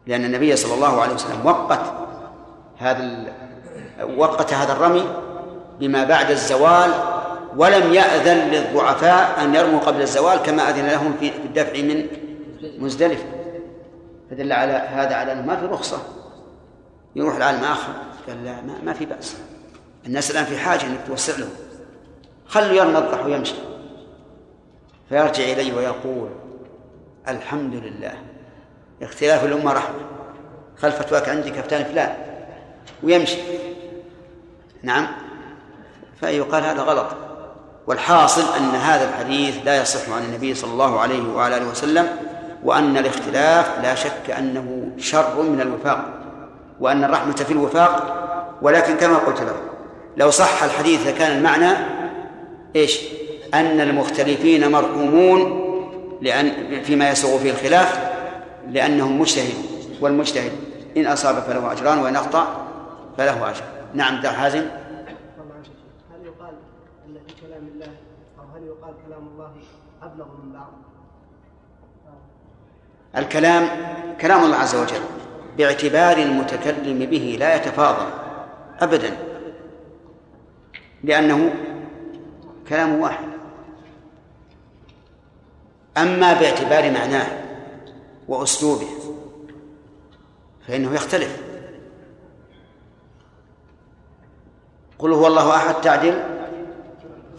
[0.07, 1.79] لأن النبي صلى الله عليه وسلم وقت
[2.77, 3.25] هذا
[4.17, 5.05] وقت هذا الرمي
[5.79, 6.91] بما بعد الزوال
[7.57, 12.07] ولم يأذن للضعفاء أن يرموا قبل الزوال كما أذن لهم في الدفع من
[12.79, 13.23] مزدلفة
[14.31, 15.97] فدل على هذا على أنه ما في رخصة.
[17.15, 17.93] يروح العالم آخر
[18.27, 19.37] قال لا ما, ما في بأس.
[20.05, 21.49] الناس الآن في حاجة أنك توسع لهم.
[22.47, 23.55] خلوا يرمى الضح ويمشي
[25.11, 26.29] فيرجع إليه ويقول
[27.27, 28.13] الحمد لله.
[29.01, 29.95] اختلاف الأمة رحمة.
[30.81, 32.13] خل فتواك عندي كفتان فلان.
[33.03, 33.37] ويمشي.
[34.83, 35.07] نعم.
[36.19, 37.07] فيقال هذا غلط.
[37.87, 42.07] والحاصل أن هذا الحديث لا يصح عن النبي صلى الله عليه وعلى آله وسلم
[42.63, 46.05] وأن الاختلاف لا شك أنه شر من الوفاق
[46.79, 48.17] وأن الرحمة في الوفاق.
[48.61, 49.55] ولكن كما قلت له
[50.17, 51.77] لو صح الحديث لكان المعنى
[52.75, 53.20] إيش؟
[53.53, 55.61] أن المختلفين مرحومون
[56.21, 58.11] لأن فيما يسوغ فيه الخلاف
[58.69, 59.63] لأنهم مجتهدون
[60.01, 60.51] والمجتهد
[60.97, 62.67] إن أصاب فله أجران وإن أخطأ
[63.17, 63.63] فله أجر.
[63.93, 64.59] نعم ده حازم.
[64.59, 66.53] هل يقال
[67.07, 67.91] أن في كلام الله
[68.39, 69.51] أو هل يقال كلام الله
[70.03, 70.71] أبلغ من بعض؟
[73.17, 73.67] الكلام
[74.21, 75.01] كلام الله عز وجل
[75.57, 78.09] باعتبار المتكلم به لا يتفاضل
[78.79, 79.17] أبدا
[81.03, 81.53] لأنه
[82.69, 83.30] كلام واحد.
[85.97, 87.27] أما باعتبار معناه
[88.27, 88.87] وأسلوبه
[90.67, 91.41] فإنه يختلف.
[94.99, 96.23] قل هو الله أحد تعدل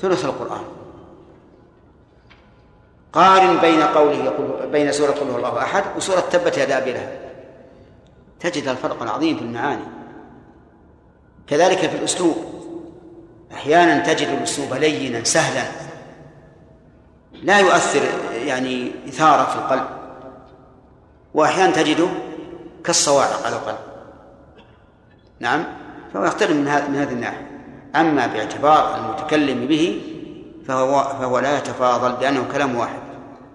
[0.01, 0.65] ثلث القرآن.
[3.13, 7.33] قارن بين قوله يقول بين سورة قل هو الله أحد وسورة تبت يدا أبي لهب.
[8.41, 9.85] تجد الفرق العظيم في المعاني.
[11.47, 12.37] كذلك في الأسلوب.
[13.53, 15.65] أحيانا تجد الأسلوب لينا سهلا.
[17.33, 18.03] لا يؤثر
[18.47, 19.87] يعني إثارة في القلب
[21.35, 22.09] وأحيانا تجده
[22.85, 23.79] كالصواعق على القلب.
[25.41, 25.65] نعم
[26.15, 27.51] فهو يختلف من هذه من هذه الناحية.
[27.97, 30.03] أما باعتبار المتكلم به
[30.67, 33.01] فهو فهو لا يتفاضل لأنه كلام واحد.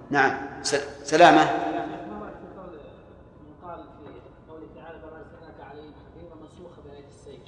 [0.10, 0.38] نعم
[1.04, 1.50] سلامة.
[3.64, 7.42] قال في قوله تعالى فما ارسلناك عليهم حفيظا منسوخه بايه السيف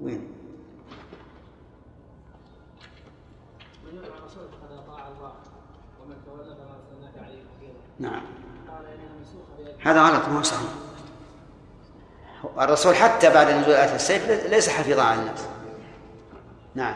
[0.00, 0.32] وين
[3.84, 5.32] من يطع الرسول فقد اطاع الله
[6.02, 8.22] ومن تولى فما ارسلناك عليهم حفيظا نعم.
[9.84, 10.70] هذا غلط ما هو صحيح.
[12.60, 15.46] الرسول حتى بعد نزول آية السيف ليس حفيظا على الناس.
[16.74, 16.94] نعم.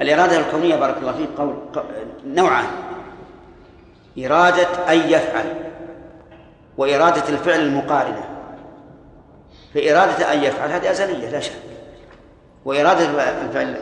[0.00, 1.56] الإرادة الكونية بارك الله فيك قول
[2.26, 2.66] نوعان.
[4.18, 5.54] إرادة أن يفعل
[6.76, 8.35] وإرادة الفعل المقارنة.
[9.76, 11.52] فإرادة أن يفعل هذه أزلية لا شك
[12.64, 13.04] وإرادة
[13.42, 13.76] الفعل.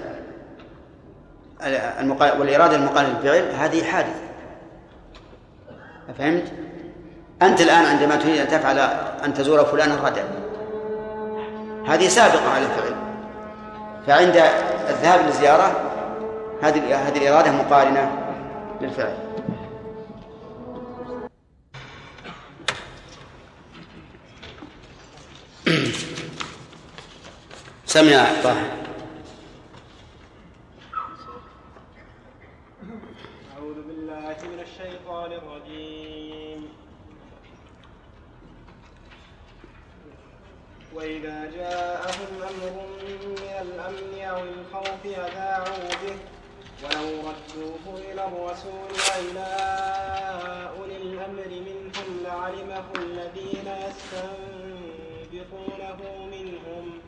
[2.38, 4.24] والإرادة المقارنة للفعل هذه حادثة
[6.18, 6.44] فهمت؟
[7.42, 8.78] أنت الآن عندما تريد أن تفعل
[9.24, 10.24] أن تزور فلانا غدا
[11.86, 12.94] هذه سابقة على الفعل
[14.06, 14.36] فعند
[14.90, 15.72] الذهاب للزيارة
[16.62, 18.10] هذه هذه الإرادة مقارنة
[18.80, 19.14] للفعل
[27.86, 28.56] سمع طه.
[33.56, 36.68] أعوذ بالله من الشيطان الرجيم.
[40.94, 46.16] وإذا جاءهم أمر من الأمن أو الخوف أذاعوا به.
[46.84, 49.48] ولو ردوه إلى الرسول وإلى
[50.76, 54.53] أولي الأمر منهم لعلمه الذين يستنبطونه
[56.30, 56.98] منهم.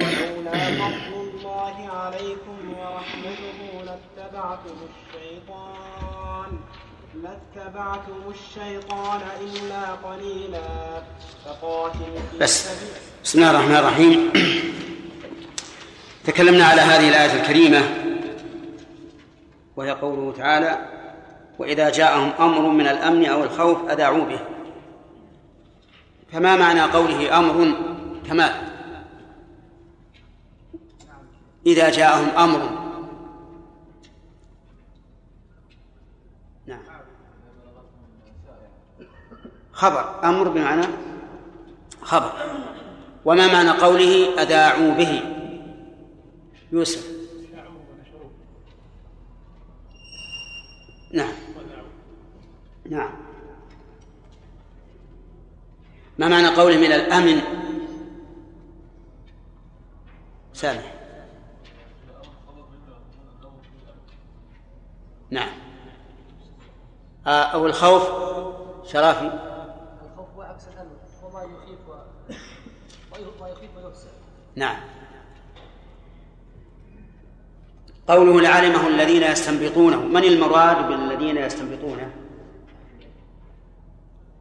[0.00, 6.58] ولولا فضل الله عليكم ورحمته لاتبعتم الشيطان.
[7.22, 11.02] لاتبعتم الشيطان إلا قليلا.
[11.44, 11.98] فقاتل
[12.32, 12.68] في بس.
[13.24, 14.32] بسم الله الرحمن الرحيم.
[16.24, 17.82] تكلمنا على هذه الآية الكريمة.
[19.76, 20.78] وهي قوله تعالى
[21.58, 24.53] وإذا جاءهم أمر من الأمن أو الخوف أذاعوا به.
[26.34, 27.74] فما معنى قوله أمر
[28.26, 28.52] كمال
[31.66, 32.84] إذا جاءهم أمر.
[36.66, 36.80] نعم.
[39.72, 40.24] خبر.
[40.24, 40.86] أمر بمعنى
[42.02, 42.32] خبر.
[43.24, 45.22] وما معنى قوله أذاعوا به؟
[46.72, 47.08] يوسف.
[51.12, 51.32] نعم.
[52.90, 53.23] نعم.
[56.18, 57.40] ما معنى قوله من الأمن؟
[60.52, 60.94] سامح.
[65.30, 65.48] نعم.
[67.26, 68.02] آه، أو الخوف
[68.86, 69.26] شرافي.
[70.04, 70.90] الخوف هو عكس الأمن.
[71.22, 71.92] هو ما يخيف و...
[73.40, 73.70] ما يخيف
[74.56, 74.76] نعم.
[78.08, 80.00] قوله لعلمه الذين يستنبطونه.
[80.00, 82.10] من المراد بالذين يستنبطونه؟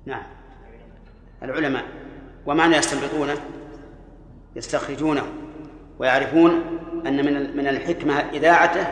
[0.05, 0.32] نعم.
[1.43, 1.85] العلماء.
[2.45, 3.37] ومعنى يستنبطونه؟
[4.55, 5.23] يستخرجونه
[5.99, 6.51] ويعرفون
[7.07, 8.87] أن من من الحكمة إذاعته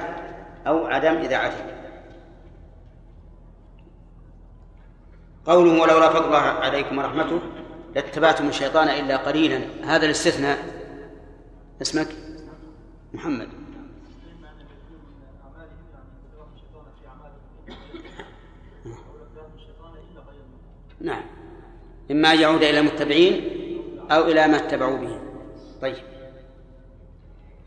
[0.68, 1.66] أو عدم إذاعته.
[5.46, 7.42] قوله ولولا فضل الله عليكم ورحمته
[7.96, 9.60] لاتبعتم الشيطان إلا قليلا.
[9.84, 10.58] هذا الاستثناء
[11.82, 12.08] اسمك
[13.14, 13.50] محمد.
[21.02, 21.24] نعم.
[22.12, 23.62] إما أن يعود إلى المتبعين
[24.12, 25.20] أو إلى ما اتبعوا به.
[25.82, 25.96] طيب.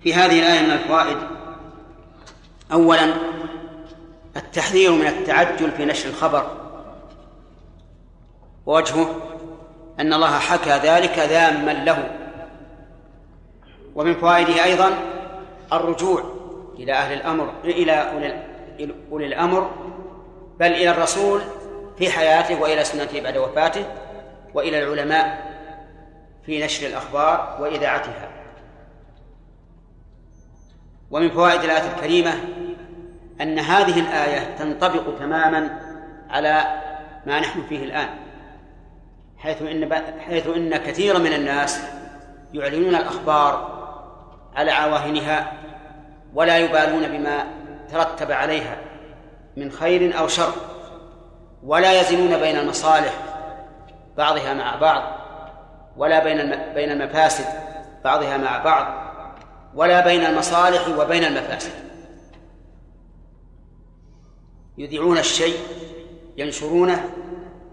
[0.00, 1.16] في هذه الآية من الفوائد
[2.72, 3.14] أولا
[4.36, 6.50] التحذير من التعجل في نشر الخبر.
[8.66, 9.20] ووجهه
[10.00, 12.10] أن الله حكى ذلك ذاما له.
[13.94, 14.90] ومن فوائده أيضا
[15.72, 16.22] الرجوع
[16.78, 18.12] إلى أهل الأمر إلى
[19.12, 19.70] أولي الأمر
[20.60, 21.40] بل إلى الرسول
[21.98, 23.84] في حياته وإلى سنته بعد وفاته.
[24.55, 25.55] وإلى العلماء
[26.47, 28.28] في نشر الأخبار وإذاعتها.
[31.10, 32.35] ومن فوائد الآية الكريمة
[33.40, 35.81] أن هذه الآية تنطبق تماما
[36.31, 36.64] على
[37.26, 38.09] ما نحن فيه الآن
[39.39, 41.81] حيث إن حيث إن كثيرا من الناس
[42.55, 43.74] يعلنون الأخبار
[44.56, 45.52] على عواهنها
[46.35, 47.44] ولا يبالون بما
[47.93, 48.76] ترتب عليها
[49.56, 50.52] من خير أو شر
[51.64, 53.34] ولا يزنون بين المصالح
[54.16, 55.02] بعضها مع بعض
[55.96, 56.36] ولا بين
[56.74, 57.44] بين المفاسد
[58.04, 59.04] بعضها مع بعض
[59.74, 61.72] ولا بين المصالح وبين المفاسد.
[64.78, 65.58] يذيعون الشيء
[66.36, 67.10] ينشرونه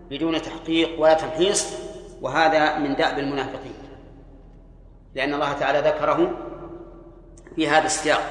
[0.10, 1.74] بدون تحقيق ولا تمحيص
[2.22, 3.74] وهذا من دأب المنافقين.
[5.16, 6.32] لأن الله تعالى ذكره
[7.56, 8.22] في هذا السياق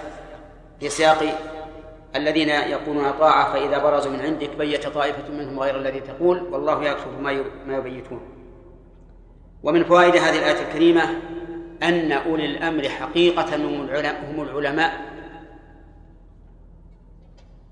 [0.80, 1.38] في سياق
[2.16, 7.18] الذين يقولون طاعة فإذا برزوا من عندك بيت طائفة منهم غير الذي تقول والله يكشف
[7.66, 8.20] ما يبيتون.
[9.62, 11.02] ومن فوائد هذه الآية الكريمة
[11.82, 14.92] أن أولي الأمر حقيقة هم العلماء.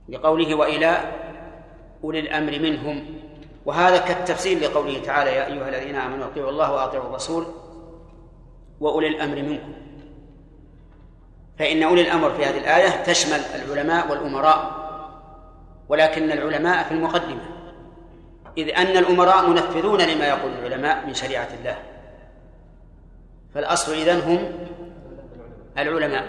[0.09, 1.13] لقوله وإلى
[2.05, 3.05] أولي الأمر منهم.
[3.67, 7.45] وهذا كالتفسير لقوله تعالى يا أيها الذين آمنوا أطيعوا الله وأطيعوا الرسول
[8.81, 9.73] وأولي الأمر منكم.
[11.59, 14.79] فإن أولي الأمر في هذه الآية تشمل العلماء والأمراء
[15.89, 17.41] ولكن العلماء في المقدمة.
[18.59, 21.77] إذ أن الأمراء منفذون لما يقول العلماء من شريعة الله.
[23.55, 24.53] فالأصل إذن هم
[25.79, 26.29] العلماء.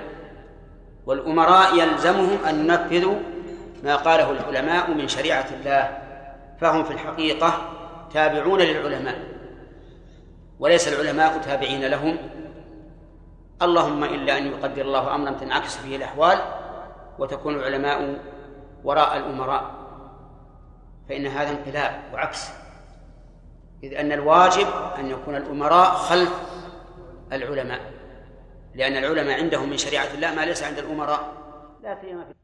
[1.05, 3.15] والأمراء يلزمهم أن ينفذوا
[3.83, 5.97] ما قاله العلماء من شريعة الله.
[6.61, 7.53] فهم في الحقيقة
[8.13, 9.19] تابعون للعلماء.
[10.59, 12.17] وليس العلماء تابعين لهم.
[13.61, 16.37] اللهم إلا أن يقدر الله أمرا تنعكس فيه الأحوال
[17.19, 18.19] وتكون العلماء
[18.83, 19.71] وراء الأمراء
[21.09, 22.49] فإن هذا انقلاب وعكس.
[23.83, 24.67] إذ أن الواجب
[24.99, 26.31] أن يكون الأمراء خلف
[27.31, 27.79] العلماء
[28.75, 31.33] لأن العلماء عندهم من شريعة الله ما ليس عند الأمراء.
[31.83, 32.38] لا سيما في